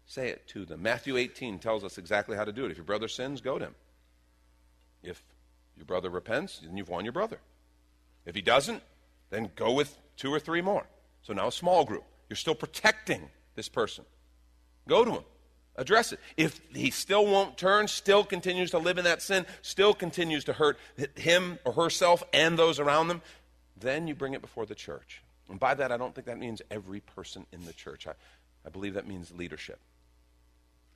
say 0.04 0.28
it 0.28 0.46
to 0.48 0.66
them. 0.66 0.82
Matthew 0.82 1.16
18 1.16 1.58
tells 1.58 1.84
us 1.84 1.96
exactly 1.96 2.36
how 2.36 2.44
to 2.44 2.52
do 2.52 2.66
it. 2.66 2.70
If 2.70 2.76
your 2.76 2.84
brother 2.84 3.08
sins, 3.08 3.40
go 3.40 3.58
to 3.58 3.66
him. 3.66 3.74
If 5.02 5.22
your 5.78 5.86
brother 5.86 6.10
repents, 6.10 6.58
then 6.58 6.76
you've 6.76 6.88
won 6.88 7.04
your 7.04 7.12
brother. 7.12 7.38
If 8.26 8.34
he 8.34 8.42
doesn't, 8.42 8.82
then 9.30 9.50
go 9.56 9.72
with 9.72 9.96
two 10.16 10.32
or 10.32 10.40
three 10.40 10.60
more. 10.60 10.86
So 11.22 11.32
now 11.32 11.48
a 11.48 11.52
small 11.52 11.84
group. 11.84 12.04
You're 12.28 12.36
still 12.36 12.54
protecting 12.54 13.30
this 13.54 13.68
person. 13.68 14.04
Go 14.86 15.04
to 15.04 15.12
him. 15.12 15.24
Address 15.76 16.12
it. 16.12 16.20
If 16.36 16.60
he 16.74 16.90
still 16.90 17.24
won't 17.24 17.56
turn, 17.56 17.86
still 17.86 18.24
continues 18.24 18.72
to 18.72 18.78
live 18.78 18.98
in 18.98 19.04
that 19.04 19.22
sin, 19.22 19.46
still 19.62 19.94
continues 19.94 20.44
to 20.44 20.52
hurt 20.52 20.76
him 21.14 21.58
or 21.64 21.72
herself 21.72 22.24
and 22.32 22.58
those 22.58 22.80
around 22.80 23.08
them, 23.08 23.22
then 23.76 24.08
you 24.08 24.14
bring 24.14 24.34
it 24.34 24.40
before 24.40 24.66
the 24.66 24.74
church. 24.74 25.22
And 25.48 25.60
by 25.60 25.74
that, 25.74 25.92
I 25.92 25.96
don't 25.96 26.14
think 26.14 26.26
that 26.26 26.38
means 26.38 26.60
every 26.70 27.00
person 27.00 27.46
in 27.52 27.64
the 27.64 27.72
church. 27.72 28.08
I, 28.08 28.12
I 28.66 28.70
believe 28.70 28.94
that 28.94 29.06
means 29.06 29.32
leadership. 29.32 29.78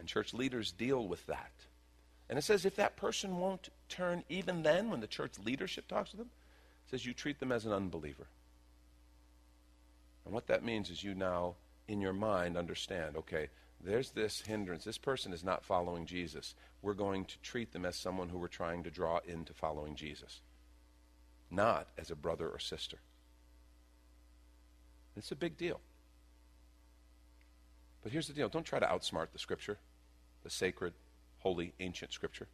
And 0.01 0.09
church 0.09 0.35
leaders 0.35 0.73
deal 0.73 1.07
with 1.07 1.25
that. 1.27 1.53
And 2.29 2.39
it 2.39 2.43
says 2.43 2.65
if 2.65 2.77
that 2.77 2.97
person 2.97 3.39
won't 3.39 3.69
turn, 3.89 4.25
even 4.29 4.63
then, 4.63 4.91
when 4.91 5.01
the 5.01 5.07
church 5.07 5.33
leadership 5.45 5.87
talks 5.89 6.11
to 6.11 6.17
them, 6.17 6.31
it 6.87 6.91
says 6.91 7.07
you 7.07 7.13
treat 7.13 7.41
them 7.41 7.53
as 7.53 7.67
an 7.67 7.73
unbeliever. 7.73 8.27
And 10.25 10.33
what 10.33 10.47
that 10.47 10.65
means 10.65 10.89
is 10.89 11.03
you 11.03 11.15
now, 11.15 11.55
in 11.89 12.01
your 12.01 12.13
mind, 12.13 12.57
understand 12.57 13.17
okay, 13.17 13.49
there's 13.85 14.11
this 14.11 14.43
hindrance. 14.43 14.85
This 14.85 14.99
person 14.99 15.33
is 15.33 15.43
not 15.43 15.65
following 15.65 16.07
Jesus. 16.07 16.55
We're 16.81 16.95
going 16.95 17.25
to 17.25 17.39
treat 17.43 17.73
them 17.73 17.85
as 17.85 17.97
someone 17.97 18.29
who 18.29 18.39
we're 18.39 18.49
trying 18.49 18.85
to 18.85 18.91
draw 18.91 19.19
into 19.27 19.53
following 19.53 19.97
Jesus, 19.97 20.41
not 21.51 21.89
as 21.99 22.11
a 22.11 22.17
brother 22.17 22.49
or 22.49 22.61
sister. 22.61 22.99
It's 25.17 25.33
a 25.33 25.37
big 25.37 25.57
deal. 25.57 25.81
But 28.03 28.13
here's 28.13 28.27
the 28.27 28.33
deal 28.33 28.49
don't 28.49 28.65
try 28.65 28.79
to 28.79 28.87
outsmart 28.87 29.29
the 29.33 29.39
Scripture, 29.39 29.79
the 30.45 30.51
sacred, 30.51 30.95
holy, 31.43 31.73
ancient 31.81 32.13
Scripture. 32.13 32.49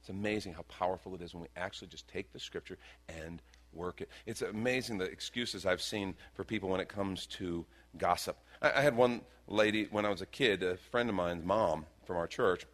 It's 0.00 0.08
amazing 0.08 0.54
how 0.54 0.62
powerful 0.62 1.14
it 1.14 1.22
is 1.22 1.32
when 1.34 1.42
we 1.42 1.48
actually 1.56 1.88
just 1.88 2.08
take 2.08 2.32
the 2.32 2.40
Scripture 2.40 2.78
and 3.08 3.40
work 3.72 4.00
it. 4.00 4.08
It's 4.26 4.42
amazing 4.42 4.98
the 4.98 5.04
excuses 5.04 5.64
I've 5.64 5.82
seen 5.82 6.14
for 6.34 6.44
people 6.44 6.68
when 6.68 6.80
it 6.80 6.88
comes 6.88 7.26
to 7.26 7.64
gossip. 7.98 8.36
I, 8.60 8.72
I 8.72 8.80
had 8.80 8.96
one 8.96 9.22
lady 9.46 9.88
when 9.90 10.04
I 10.04 10.08
was 10.08 10.20
a 10.20 10.26
kid, 10.26 10.62
a 10.62 10.76
friend 10.76 11.08
of 11.08 11.14
mine's 11.14 11.44
mom 11.44 11.86
from 12.04 12.16
our 12.16 12.26
church, 12.26 12.66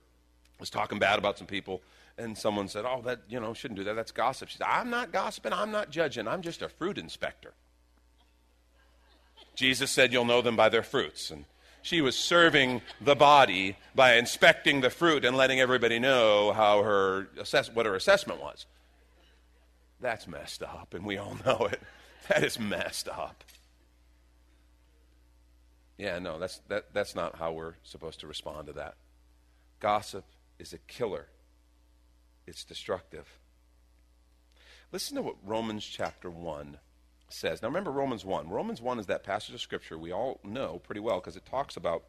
was 0.58 0.70
talking 0.70 0.98
bad 0.98 1.18
about 1.18 1.38
some 1.38 1.46
people, 1.46 1.82
and 2.16 2.36
someone 2.36 2.68
said, 2.68 2.84
"Oh, 2.84 3.02
that 3.02 3.20
you 3.28 3.38
know 3.38 3.54
shouldn't 3.54 3.78
do 3.78 3.84
that. 3.84 3.94
That's 3.94 4.10
gossip." 4.10 4.48
She 4.48 4.58
said, 4.58 4.66
"I'm 4.68 4.90
not 4.90 5.12
gossiping. 5.12 5.52
I'm 5.52 5.70
not 5.70 5.90
judging. 5.90 6.26
I'm 6.26 6.42
just 6.42 6.62
a 6.62 6.68
fruit 6.68 6.98
inspector." 6.98 7.52
Jesus 9.54 9.90
said, 9.90 10.12
"You'll 10.12 10.24
know 10.24 10.42
them 10.42 10.56
by 10.56 10.68
their 10.68 10.82
fruits." 10.82 11.30
And 11.30 11.44
she 11.88 12.02
was 12.02 12.16
serving 12.16 12.82
the 13.00 13.16
body 13.16 13.74
by 13.94 14.16
inspecting 14.16 14.82
the 14.82 14.90
fruit 14.90 15.24
and 15.24 15.34
letting 15.34 15.58
everybody 15.58 15.98
know 15.98 16.52
how 16.52 16.82
her 16.82 17.28
assess- 17.38 17.70
what 17.70 17.86
her 17.86 17.94
assessment 17.94 18.42
was. 18.42 18.66
That's 19.98 20.28
messed 20.28 20.62
up, 20.62 20.92
and 20.92 21.06
we 21.06 21.16
all 21.16 21.38
know 21.46 21.66
it. 21.72 21.80
That 22.28 22.44
is 22.44 22.58
messed 22.58 23.08
up. 23.08 23.42
Yeah, 25.96 26.18
no, 26.18 26.38
that's, 26.38 26.58
that, 26.68 26.92
that's 26.92 27.14
not 27.14 27.36
how 27.36 27.52
we're 27.52 27.74
supposed 27.84 28.20
to 28.20 28.26
respond 28.26 28.66
to 28.66 28.74
that. 28.74 28.96
Gossip 29.80 30.26
is 30.58 30.74
a 30.74 30.78
killer, 30.78 31.26
it's 32.46 32.64
destructive. 32.64 33.26
Listen 34.92 35.16
to 35.16 35.22
what 35.22 35.36
Romans 35.42 35.84
chapter 35.84 36.30
1 36.30 36.78
says. 37.28 37.62
Now, 37.62 37.68
remember 37.68 37.90
Romans 37.90 38.24
1. 38.24 38.48
Romans 38.48 38.80
1 38.80 38.98
is 38.98 39.06
that 39.06 39.24
passage 39.24 39.54
of 39.54 39.60
Scripture 39.60 39.98
we 39.98 40.12
all 40.12 40.40
know 40.44 40.80
pretty 40.84 41.00
well 41.00 41.20
because 41.20 41.36
it 41.36 41.46
talks 41.46 41.76
about 41.76 42.04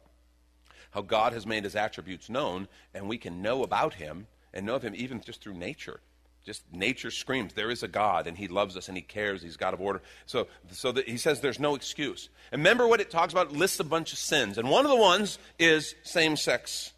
how 0.90 1.02
God 1.02 1.32
has 1.32 1.46
made 1.46 1.64
his 1.64 1.76
attributes 1.76 2.28
known, 2.28 2.68
and 2.94 3.08
we 3.08 3.18
can 3.18 3.42
know 3.42 3.62
about 3.62 3.94
him 3.94 4.26
and 4.52 4.66
know 4.66 4.74
of 4.74 4.82
him 4.82 4.94
even 4.94 5.20
just 5.20 5.40
through 5.40 5.54
nature. 5.54 6.00
Just 6.44 6.62
nature 6.72 7.10
screams, 7.10 7.52
there 7.52 7.70
is 7.70 7.82
a 7.82 7.88
God, 7.88 8.26
and 8.26 8.36
he 8.36 8.48
loves 8.48 8.76
us, 8.76 8.88
and 8.88 8.96
he 8.96 9.02
cares, 9.02 9.42
he's 9.42 9.58
God 9.58 9.74
of 9.74 9.80
order. 9.80 10.00
So, 10.24 10.48
so 10.70 10.90
that 10.92 11.06
he 11.06 11.18
says 11.18 11.40
there's 11.40 11.60
no 11.60 11.74
excuse. 11.74 12.30
And 12.50 12.60
remember 12.60 12.88
what 12.88 13.00
it 13.00 13.10
talks 13.10 13.32
about? 13.32 13.48
It 13.48 13.56
lists 13.56 13.78
a 13.78 13.84
bunch 13.84 14.12
of 14.12 14.18
sins. 14.18 14.56
And 14.56 14.70
one 14.70 14.84
of 14.84 14.90
the 14.90 14.96
ones 14.96 15.38
is 15.58 15.94
same 16.02 16.36
sex 16.36 16.92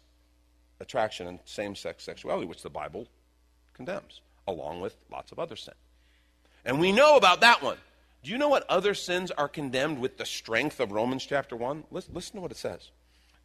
attraction 0.79 1.27
and 1.27 1.39
same 1.45 1.75
sex 1.75 2.03
sexuality, 2.03 2.47
which 2.47 2.63
the 2.63 2.69
Bible 2.69 3.07
condemns, 3.73 4.21
along 4.47 4.81
with 4.81 4.95
lots 5.11 5.31
of 5.31 5.39
other 5.39 5.55
sin. 5.55 5.73
And 6.65 6.79
we 6.79 6.91
know 6.91 7.17
about 7.17 7.41
that 7.41 7.61
one. 7.61 7.77
Do 8.23 8.31
you 8.31 8.37
know 8.37 8.47
what 8.47 8.65
other 8.69 8.93
sins 8.93 9.31
are 9.31 9.49
condemned 9.49 9.99
with 9.99 10.17
the 10.17 10.25
strength 10.25 10.79
of 10.79 10.93
Romans 10.93 11.25
chapter 11.25 11.57
1? 11.57 11.83
Listen, 11.91 12.13
listen 12.13 12.35
to 12.35 12.41
what 12.41 12.51
it 12.51 12.57
says. 12.57 12.89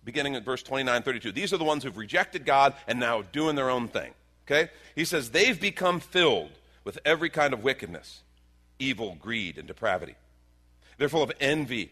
Beginning 0.04 0.36
at 0.36 0.44
verse 0.44 0.62
29 0.62 1.02
32. 1.02 1.32
These 1.32 1.52
are 1.52 1.56
the 1.56 1.64
ones 1.64 1.82
who've 1.82 1.96
rejected 1.96 2.46
God 2.46 2.74
and 2.86 3.00
now 3.00 3.22
doing 3.22 3.56
their 3.56 3.70
own 3.70 3.88
thing. 3.88 4.12
Okay? 4.46 4.70
He 4.94 5.04
says, 5.04 5.30
they've 5.30 5.60
become 5.60 5.98
filled 5.98 6.52
with 6.84 6.98
every 7.04 7.28
kind 7.28 7.52
of 7.52 7.64
wickedness, 7.64 8.20
evil, 8.78 9.16
greed, 9.20 9.58
and 9.58 9.66
depravity. 9.66 10.14
They're 10.96 11.08
full 11.08 11.24
of 11.24 11.32
envy, 11.40 11.90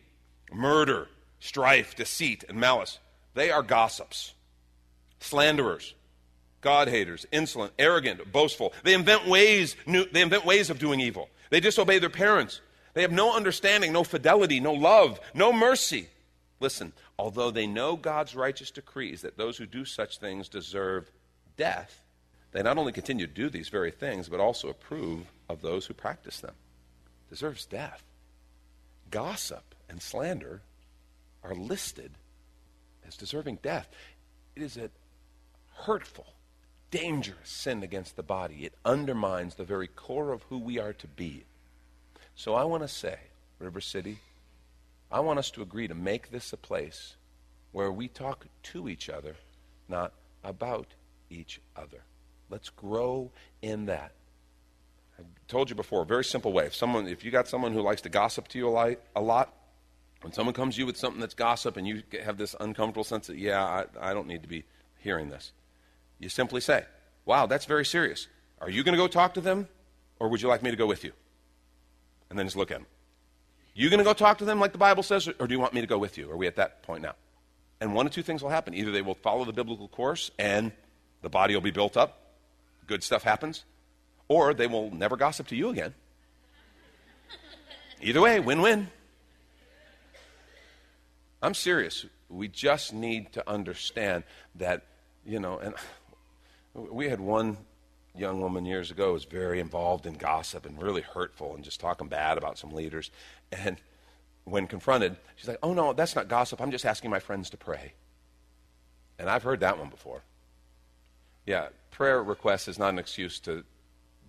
murder, 0.52 1.08
strife, 1.40 1.96
deceit, 1.96 2.44
and 2.48 2.58
malice. 2.58 2.98
They 3.34 3.50
are 3.50 3.62
gossips, 3.62 4.32
slanderers, 5.20 5.94
God 6.60 6.88
haters, 6.88 7.26
insolent, 7.32 7.72
arrogant, 7.78 8.32
boastful. 8.32 8.72
They 8.84 8.94
invent 8.94 9.26
ways, 9.26 9.76
new, 9.86 10.06
they 10.06 10.22
invent 10.22 10.46
ways 10.46 10.70
of 10.70 10.78
doing 10.78 11.00
evil. 11.00 11.28
They 11.50 11.60
disobey 11.60 11.98
their 11.98 12.10
parents. 12.10 12.60
They 12.96 13.02
have 13.02 13.12
no 13.12 13.36
understanding, 13.36 13.92
no 13.92 14.04
fidelity, 14.04 14.58
no 14.58 14.72
love, 14.72 15.20
no 15.34 15.52
mercy. 15.52 16.08
Listen, 16.60 16.94
although 17.18 17.50
they 17.50 17.66
know 17.66 17.94
God's 17.94 18.34
righteous 18.34 18.70
decrees 18.70 19.20
that 19.20 19.36
those 19.36 19.58
who 19.58 19.66
do 19.66 19.84
such 19.84 20.16
things 20.16 20.48
deserve 20.48 21.12
death, 21.58 22.02
they 22.52 22.62
not 22.62 22.78
only 22.78 22.92
continue 22.92 23.26
to 23.26 23.32
do 23.34 23.50
these 23.50 23.68
very 23.68 23.90
things, 23.90 24.30
but 24.30 24.40
also 24.40 24.70
approve 24.70 25.26
of 25.46 25.60
those 25.60 25.84
who 25.84 25.92
practice 25.92 26.40
them. 26.40 26.54
Deserves 27.28 27.66
death. 27.66 28.02
Gossip 29.10 29.74
and 29.90 30.00
slander 30.00 30.62
are 31.44 31.54
listed 31.54 32.12
as 33.06 33.14
deserving 33.14 33.58
death. 33.62 33.90
It 34.56 34.62
is 34.62 34.78
a 34.78 34.88
hurtful, 35.80 36.28
dangerous 36.90 37.50
sin 37.50 37.82
against 37.82 38.16
the 38.16 38.22
body. 38.22 38.64
It 38.64 38.72
undermines 38.86 39.56
the 39.56 39.64
very 39.64 39.86
core 39.86 40.32
of 40.32 40.44
who 40.44 40.56
we 40.56 40.78
are 40.78 40.94
to 40.94 41.06
be. 41.06 41.44
So 42.36 42.54
I 42.54 42.64
want 42.64 42.82
to 42.82 42.88
say, 42.88 43.16
River 43.58 43.80
City, 43.80 44.18
I 45.10 45.20
want 45.20 45.38
us 45.38 45.50
to 45.52 45.62
agree 45.62 45.88
to 45.88 45.94
make 45.94 46.30
this 46.30 46.52
a 46.52 46.58
place 46.58 47.16
where 47.72 47.90
we 47.90 48.08
talk 48.08 48.46
to 48.62 48.88
each 48.88 49.08
other, 49.08 49.36
not 49.88 50.12
about 50.44 50.88
each 51.30 51.60
other. 51.74 52.02
Let's 52.50 52.68
grow 52.68 53.30
in 53.62 53.86
that. 53.86 54.12
I 55.18 55.22
told 55.48 55.70
you 55.70 55.76
before, 55.76 56.02
a 56.02 56.06
very 56.06 56.24
simple 56.24 56.52
way. 56.52 56.66
If 56.66 56.74
someone, 56.74 57.08
if 57.08 57.24
you 57.24 57.30
got 57.30 57.48
someone 57.48 57.72
who 57.72 57.80
likes 57.80 58.02
to 58.02 58.10
gossip 58.10 58.48
to 58.48 58.58
you 58.58 58.68
a 58.68 59.20
lot, 59.20 59.54
when 60.20 60.34
someone 60.34 60.54
comes 60.54 60.74
to 60.74 60.80
you 60.80 60.86
with 60.86 60.98
something 60.98 61.20
that's 61.20 61.34
gossip 61.34 61.78
and 61.78 61.88
you 61.88 62.02
have 62.22 62.36
this 62.36 62.54
uncomfortable 62.60 63.04
sense 63.04 63.28
that, 63.28 63.38
yeah, 63.38 63.64
I, 63.64 64.10
I 64.10 64.14
don't 64.14 64.26
need 64.26 64.42
to 64.42 64.48
be 64.48 64.64
hearing 64.98 65.30
this, 65.30 65.52
you 66.18 66.28
simply 66.28 66.60
say, 66.60 66.84
wow, 67.24 67.46
that's 67.46 67.64
very 67.64 67.84
serious. 67.84 68.28
Are 68.60 68.68
you 68.68 68.84
going 68.84 68.92
to 68.92 69.02
go 69.02 69.08
talk 69.08 69.32
to 69.34 69.40
them, 69.40 69.68
or 70.20 70.28
would 70.28 70.42
you 70.42 70.48
like 70.48 70.62
me 70.62 70.70
to 70.70 70.76
go 70.76 70.86
with 70.86 71.02
you? 71.02 71.12
And 72.30 72.38
then 72.38 72.46
just 72.46 72.56
look 72.56 72.70
at 72.70 72.78
them. 72.78 72.86
You 73.74 73.90
going 73.90 73.98
to 73.98 74.04
go 74.04 74.14
talk 74.14 74.38
to 74.38 74.44
them 74.44 74.58
like 74.58 74.72
the 74.72 74.78
Bible 74.78 75.02
says, 75.02 75.28
or 75.38 75.46
do 75.46 75.54
you 75.54 75.60
want 75.60 75.74
me 75.74 75.82
to 75.82 75.86
go 75.86 75.98
with 75.98 76.16
you? 76.16 76.30
Are 76.30 76.36
we 76.36 76.46
at 76.46 76.56
that 76.56 76.82
point 76.82 77.02
now? 77.02 77.14
And 77.80 77.94
one 77.94 78.06
of 78.06 78.12
two 78.12 78.22
things 78.22 78.42
will 78.42 78.50
happen. 78.50 78.72
Either 78.72 78.90
they 78.90 79.02
will 79.02 79.14
follow 79.14 79.44
the 79.44 79.52
biblical 79.52 79.88
course 79.88 80.30
and 80.38 80.72
the 81.22 81.28
body 81.28 81.54
will 81.54 81.60
be 81.60 81.70
built 81.70 81.96
up, 81.96 82.20
good 82.86 83.02
stuff 83.02 83.22
happens, 83.22 83.64
or 84.28 84.54
they 84.54 84.66
will 84.66 84.90
never 84.90 85.16
gossip 85.16 85.48
to 85.48 85.56
you 85.56 85.68
again. 85.68 85.94
Either 88.00 88.20
way, 88.20 88.40
win 88.40 88.62
win. 88.62 88.88
I'm 91.42 91.54
serious. 91.54 92.06
We 92.28 92.48
just 92.48 92.92
need 92.92 93.32
to 93.34 93.48
understand 93.48 94.24
that, 94.54 94.84
you 95.24 95.38
know, 95.38 95.58
and 95.58 95.74
we 96.90 97.08
had 97.08 97.20
one 97.20 97.58
young 98.18 98.40
woman 98.40 98.64
years 98.64 98.90
ago 98.90 99.12
was 99.12 99.24
very 99.24 99.60
involved 99.60 100.06
in 100.06 100.14
gossip 100.14 100.66
and 100.66 100.80
really 100.80 101.02
hurtful 101.02 101.54
and 101.54 101.64
just 101.64 101.80
talking 101.80 102.08
bad 102.08 102.38
about 102.38 102.58
some 102.58 102.72
leaders. 102.72 103.10
And 103.52 103.76
when 104.44 104.66
confronted, 104.66 105.16
she's 105.36 105.48
like, 105.48 105.58
oh, 105.62 105.74
no, 105.74 105.92
that's 105.92 106.14
not 106.14 106.28
gossip. 106.28 106.60
I'm 106.60 106.70
just 106.70 106.86
asking 106.86 107.10
my 107.10 107.18
friends 107.18 107.50
to 107.50 107.56
pray. 107.56 107.92
And 109.18 109.28
I've 109.28 109.42
heard 109.42 109.60
that 109.60 109.78
one 109.78 109.88
before. 109.88 110.22
Yeah, 111.46 111.68
prayer 111.90 112.22
request 112.22 112.68
is 112.68 112.78
not 112.78 112.90
an 112.90 112.98
excuse 112.98 113.38
to 113.40 113.64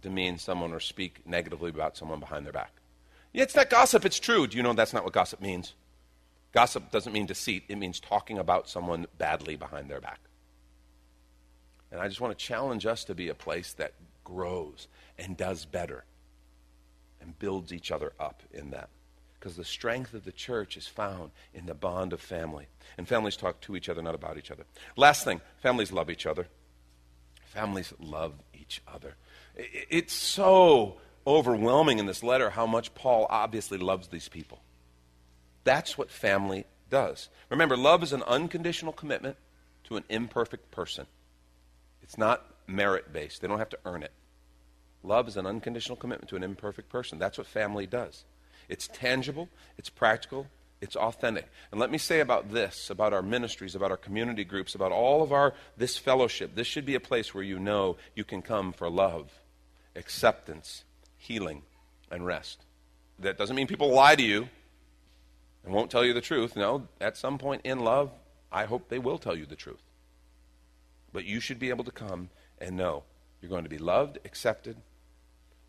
demean 0.01 0.37
someone 0.37 0.71
or 0.73 0.79
speak 0.79 1.21
negatively 1.25 1.69
about 1.69 1.97
someone 1.97 2.19
behind 2.19 2.45
their 2.45 2.53
back. 2.53 2.71
Yeah, 3.33 3.43
it's 3.43 3.55
not 3.55 3.69
gossip, 3.69 4.05
it's 4.05 4.19
true. 4.19 4.47
Do 4.47 4.57
you 4.57 4.63
know 4.63 4.73
that's 4.73 4.93
not 4.93 5.03
what 5.03 5.13
gossip 5.13 5.41
means? 5.41 5.73
Gossip 6.53 6.91
doesn't 6.91 7.13
mean 7.13 7.25
deceit, 7.25 7.63
it 7.67 7.77
means 7.77 7.99
talking 7.99 8.37
about 8.37 8.69
someone 8.69 9.05
badly 9.17 9.55
behind 9.55 9.89
their 9.89 10.01
back. 10.01 10.19
And 11.91 12.01
I 12.01 12.07
just 12.07 12.21
want 12.21 12.37
to 12.37 12.45
challenge 12.45 12.85
us 12.85 13.03
to 13.05 13.15
be 13.15 13.29
a 13.29 13.35
place 13.35 13.73
that 13.73 13.93
grows 14.23 14.87
and 15.17 15.37
does 15.37 15.65
better 15.65 16.03
and 17.21 17.37
builds 17.39 17.71
each 17.73 17.91
other 17.91 18.13
up 18.19 18.43
in 18.51 18.71
that. 18.71 18.89
Because 19.39 19.55
the 19.55 19.65
strength 19.65 20.13
of 20.13 20.25
the 20.25 20.31
church 20.31 20.77
is 20.77 20.87
found 20.87 21.31
in 21.53 21.65
the 21.65 21.73
bond 21.73 22.11
of 22.11 22.19
family. 22.19 22.67
And 22.97 23.07
families 23.07 23.37
talk 23.37 23.61
to 23.61 23.75
each 23.75 23.87
other, 23.87 24.01
not 24.01 24.15
about 24.15 24.37
each 24.37 24.51
other. 24.51 24.63
Last 24.95 25.23
thing 25.23 25.41
families 25.61 25.91
love 25.91 26.09
each 26.09 26.25
other. 26.25 26.47
Families 27.45 27.93
love 27.99 28.33
each 28.53 28.81
other. 28.87 29.15
It's 29.55 30.13
so 30.13 30.97
overwhelming 31.25 31.99
in 31.99 32.05
this 32.05 32.23
letter 32.23 32.49
how 32.49 32.65
much 32.65 32.93
Paul 32.95 33.27
obviously 33.29 33.77
loves 33.77 34.07
these 34.07 34.27
people. 34.27 34.59
That's 35.63 35.97
what 35.97 36.09
family 36.09 36.65
does. 36.89 37.29
Remember, 37.49 37.75
love 37.75 38.03
is 38.03 38.13
an 38.13 38.23
unconditional 38.23 38.93
commitment 38.93 39.37
to 39.85 39.97
an 39.97 40.03
imperfect 40.09 40.71
person. 40.71 41.05
It's 42.07 42.17
not 42.17 42.45
merit 42.67 43.11
based, 43.11 43.41
they 43.41 43.49
don't 43.49 43.59
have 43.59 43.69
to 43.69 43.79
earn 43.85 44.01
it. 44.01 44.13
Love 45.03 45.27
is 45.27 45.35
an 45.35 45.45
unconditional 45.45 45.97
commitment 45.97 46.29
to 46.29 46.37
an 46.37 46.43
imperfect 46.43 46.89
person. 46.89 47.19
That's 47.19 47.37
what 47.37 47.47
family 47.47 47.85
does. 47.85 48.23
It's 48.69 48.87
tangible, 48.87 49.49
it's 49.77 49.89
practical, 49.89 50.47
it's 50.79 50.95
authentic. 50.95 51.47
And 51.71 51.79
let 51.79 51.91
me 51.91 51.97
say 51.97 52.21
about 52.21 52.51
this, 52.51 52.89
about 52.89 53.13
our 53.13 53.21
ministries, 53.21 53.75
about 53.75 53.91
our 53.91 53.97
community 53.97 54.45
groups, 54.45 54.73
about 54.73 54.93
all 54.93 55.21
of 55.21 55.33
our 55.33 55.53
this 55.75 55.97
fellowship. 55.97 56.55
This 56.55 56.67
should 56.67 56.85
be 56.85 56.95
a 56.95 56.99
place 56.99 57.33
where 57.33 57.43
you 57.43 57.59
know 57.59 57.97
you 58.15 58.23
can 58.23 58.41
come 58.41 58.71
for 58.71 58.89
love, 58.89 59.29
acceptance, 59.95 60.85
healing, 61.17 61.63
and 62.09 62.25
rest. 62.25 62.63
That 63.19 63.37
doesn't 63.37 63.55
mean 63.55 63.67
people 63.67 63.91
lie 63.91 64.15
to 64.15 64.23
you 64.23 64.47
and 65.65 65.73
won't 65.73 65.91
tell 65.91 66.05
you 66.05 66.13
the 66.13 66.21
truth. 66.21 66.55
No, 66.55 66.87
at 67.01 67.17
some 67.17 67.37
point 67.37 67.63
in 67.65 67.79
love, 67.79 68.11
I 68.49 68.63
hope 68.65 68.87
they 68.87 68.99
will 68.99 69.17
tell 69.17 69.35
you 69.35 69.45
the 69.45 69.55
truth. 69.55 69.81
But 71.13 71.25
you 71.25 71.39
should 71.39 71.59
be 71.59 71.69
able 71.69 71.83
to 71.85 71.91
come 71.91 72.29
and 72.59 72.75
know 72.75 73.03
you're 73.41 73.49
going 73.49 73.63
to 73.63 73.69
be 73.69 73.77
loved, 73.77 74.19
accepted, 74.25 74.77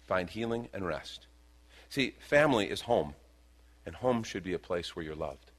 find 0.07 0.29
healing, 0.31 0.69
and 0.73 0.87
rest. 0.87 1.27
See, 1.89 2.15
family 2.21 2.71
is 2.71 2.83
home 2.83 3.15
and 3.89 3.97
home 3.97 4.23
should 4.23 4.45
be 4.45 4.53
a 4.53 4.59
place 4.59 4.95
where 4.95 5.03
you're 5.03 5.15
loved. 5.15 5.51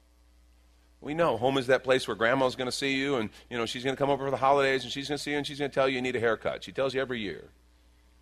We 1.00 1.14
know 1.14 1.36
home 1.36 1.58
is 1.58 1.66
that 1.66 1.82
place 1.82 2.06
where 2.06 2.14
grandma's 2.14 2.54
going 2.54 2.70
to 2.70 2.76
see 2.76 2.94
you, 2.94 3.16
and 3.16 3.30
you 3.48 3.56
know 3.58 3.66
she's 3.66 3.82
going 3.82 3.96
to 3.96 3.98
come 3.98 4.08
over 4.08 4.26
for 4.26 4.30
the 4.30 4.36
holidays, 4.36 4.84
and 4.84 4.92
she's 4.92 5.08
going 5.08 5.16
to 5.16 5.22
see 5.22 5.32
you, 5.32 5.38
and 5.38 5.46
she's 5.46 5.58
going 5.58 5.70
to 5.70 5.74
tell 5.74 5.88
you 5.88 5.96
you 5.96 6.02
need 6.02 6.14
a 6.14 6.20
haircut. 6.20 6.62
She 6.62 6.70
tells 6.70 6.94
you 6.94 7.00
every 7.00 7.20
year, 7.20 7.44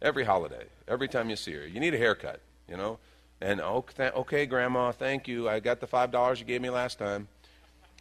every 0.01 0.25
holiday, 0.25 0.64
every 0.87 1.09
time 1.09 1.29
you 1.29 1.37
see 1.37 1.53
her, 1.53 1.66
you 1.66 1.79
need 1.79 1.92
a 1.92 1.99
haircut. 1.99 2.40
You 2.68 2.77
know, 2.79 2.99
and 3.40 3.61
oh, 3.61 3.85
okay, 3.88 4.11
okay, 4.11 4.47
grandma, 4.47 4.92
thank 4.92 5.29
you. 5.29 5.49
I 5.49 5.61
got 5.61 5.81
the 5.81 5.87
five 5.87 6.11
dollars 6.11 6.40
you 6.40 6.47
gave 6.47 6.62
me 6.62 6.71
last 6.71 6.99
time. 6.99 7.29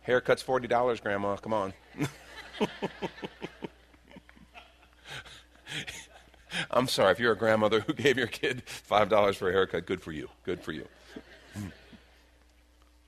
Haircut's 0.07 0.41
forty 0.41 0.67
dollars, 0.67 0.99
grandma. 1.01 1.35
Come 1.35 1.53
on. 1.53 1.73
I'm 6.71 6.87
sorry 6.87 7.11
if 7.11 7.19
you're 7.19 7.33
a 7.33 7.37
grandmother 7.37 7.81
who 7.81 7.93
gave 7.93 8.17
your 8.17 8.27
kid 8.27 8.63
five 8.65 9.09
dollars 9.09 9.35
for 9.35 9.49
a 9.49 9.51
haircut. 9.51 9.85
Good 9.85 10.01
for 10.01 10.13
you. 10.13 10.29
Good 10.45 10.61
for 10.61 10.71
you. 10.71 10.87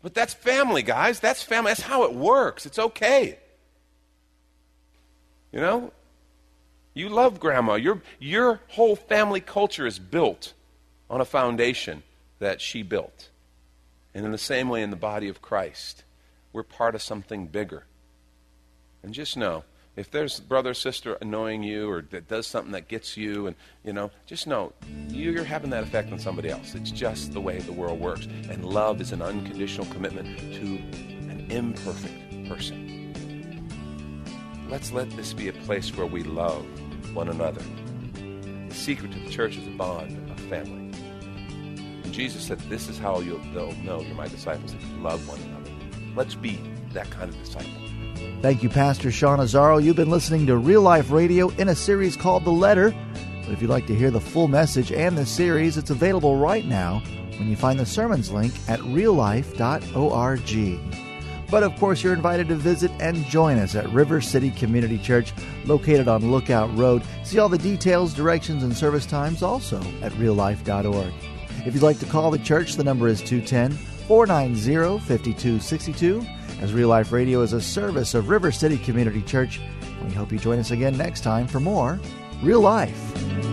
But 0.01 0.13
that's 0.13 0.33
family, 0.33 0.83
guys. 0.83 1.21
That's 1.21 1.41
family. 1.41 1.71
That's 1.71 1.81
how 1.81 2.03
it 2.03 2.13
works. 2.13 2.65
It's 2.65 2.79
okay. 2.79 3.39
You 5.53 5.59
know? 5.61 5.93
You 6.93 7.09
love 7.09 7.39
grandma. 7.39 7.75
Your, 7.75 8.01
your 8.19 8.61
whole 8.69 8.95
family 8.95 9.41
culture 9.41 9.85
is 9.85 9.99
built 9.99 10.53
on 11.09 11.21
a 11.21 11.25
foundation 11.25 12.03
that 12.39 12.61
she 12.61 12.83
built. 12.83 13.29
And 14.13 14.25
in 14.25 14.31
the 14.31 14.37
same 14.37 14.69
way, 14.69 14.83
in 14.83 14.89
the 14.89 14.95
body 14.95 15.27
of 15.27 15.41
Christ, 15.41 16.03
we're 16.53 16.63
part 16.63 16.95
of 16.95 17.01
something 17.01 17.47
bigger. 17.47 17.85
And 19.03 19.13
just 19.13 19.37
know, 19.37 19.63
if 19.95 20.09
there's 20.11 20.39
brother 20.39 20.69
or 20.71 20.73
sister 20.73 21.15
annoying 21.15 21.63
you 21.63 21.89
or 21.89 22.01
that 22.11 22.27
does 22.27 22.47
something 22.47 22.71
that 22.71 22.87
gets 22.87 23.17
you 23.17 23.47
and 23.47 23.55
you 23.83 23.91
know 23.91 24.11
just 24.25 24.47
know 24.47 24.71
you're 25.09 25.43
having 25.43 25.69
that 25.71 25.83
effect 25.83 26.11
on 26.11 26.19
somebody 26.19 26.49
else. 26.49 26.73
It's 26.73 26.91
just 26.91 27.33
the 27.33 27.41
way 27.41 27.59
the 27.59 27.73
world 27.73 27.99
works. 27.99 28.25
And 28.49 28.63
love 28.63 29.01
is 29.01 29.11
an 29.11 29.21
unconditional 29.21 29.85
commitment 29.87 30.37
to 30.55 30.65
an 31.29 31.47
imperfect 31.49 32.47
person. 32.47 32.85
Let's 34.69 34.91
let 34.91 35.09
this 35.11 35.33
be 35.33 35.49
a 35.49 35.53
place 35.53 35.95
where 35.97 36.05
we 36.05 36.23
love 36.23 36.65
one 37.13 37.27
another. 37.27 37.61
The 38.69 38.75
secret 38.75 39.11
to 39.11 39.19
the 39.19 39.29
church 39.29 39.57
is 39.57 39.67
a 39.67 39.71
bond 39.71 40.31
of 40.31 40.39
family. 40.41 40.93
And 42.03 42.13
jesus 42.13 42.43
said 42.43 42.59
this 42.69 42.87
is 42.87 42.97
how 42.97 43.19
you'll 43.19 43.39
they'll 43.53 43.73
know 43.83 43.99
you're 44.01 44.15
my 44.15 44.27
disciples 44.27 44.73
if 44.73 44.81
you 44.81 44.97
love 44.97 45.27
one 45.27 45.39
another 45.41 45.58
let's 46.15 46.35
be 46.35 46.59
that 46.93 47.09
kind 47.11 47.29
of 47.29 47.37
disciple 47.43 47.71
Thank 48.41 48.63
you, 48.63 48.69
Pastor 48.69 49.11
Sean 49.11 49.39
Azzaro. 49.39 49.83
You've 49.83 49.97
been 49.97 50.09
listening 50.09 50.45
to 50.47 50.55
Real 50.55 50.81
Life 50.81 51.11
Radio 51.11 51.49
in 51.57 51.67
a 51.67 51.75
series 51.75 52.15
called 52.15 52.45
The 52.45 52.51
Letter. 52.51 52.95
But 53.43 53.51
if 53.51 53.61
you'd 53.61 53.69
like 53.69 53.85
to 53.87 53.95
hear 53.95 54.11
the 54.11 54.21
full 54.21 54.47
message 54.47 54.93
and 54.93 55.17
the 55.17 55.25
series, 55.25 55.75
it's 55.75 55.89
available 55.89 56.37
right 56.37 56.65
now 56.65 57.01
when 57.37 57.49
you 57.49 57.57
find 57.57 57.77
the 57.77 57.85
sermons 57.85 58.31
link 58.31 58.53
at 58.69 58.79
reallife.org. 58.79 59.59
But 61.51 61.63
of 61.63 61.75
course, 61.77 62.01
you're 62.01 62.13
invited 62.13 62.47
to 62.47 62.55
visit 62.55 62.91
and 62.99 63.25
join 63.25 63.57
us 63.57 63.75
at 63.75 63.89
River 63.89 64.21
City 64.21 64.51
Community 64.51 64.97
Church, 64.97 65.33
located 65.65 66.07
on 66.07 66.31
Lookout 66.31 66.73
Road. 66.77 67.03
See 67.25 67.39
all 67.39 67.49
the 67.49 67.57
details, 67.57 68.13
directions, 68.13 68.63
and 68.63 68.73
service 68.75 69.05
times 69.05 69.43
also 69.43 69.81
at 70.01 70.13
reallife.org. 70.13 71.13
If 71.65 71.73
you'd 71.73 71.83
like 71.83 71.99
to 71.99 72.05
call 72.05 72.31
the 72.31 72.39
church, 72.39 72.75
the 72.75 72.85
number 72.85 73.09
is 73.09 73.21
210 73.21 73.77
490 74.09 74.97
5262 75.05 76.25
as 76.61 76.73
Real 76.73 76.87
Life 76.87 77.11
Radio 77.11 77.41
is 77.41 77.53
a 77.53 77.61
service 77.61 78.15
of 78.15 78.27
River 78.27 78.51
City 78.51 78.79
Community 78.79 79.21
Church. 79.21 79.61
We 80.03 80.11
hope 80.13 80.31
you 80.31 80.39
join 80.39 80.57
us 80.57 80.71
again 80.71 80.97
next 80.97 81.21
time 81.21 81.45
for 81.45 81.59
more 81.59 81.99
Real 82.41 82.59
Life. 82.59 83.48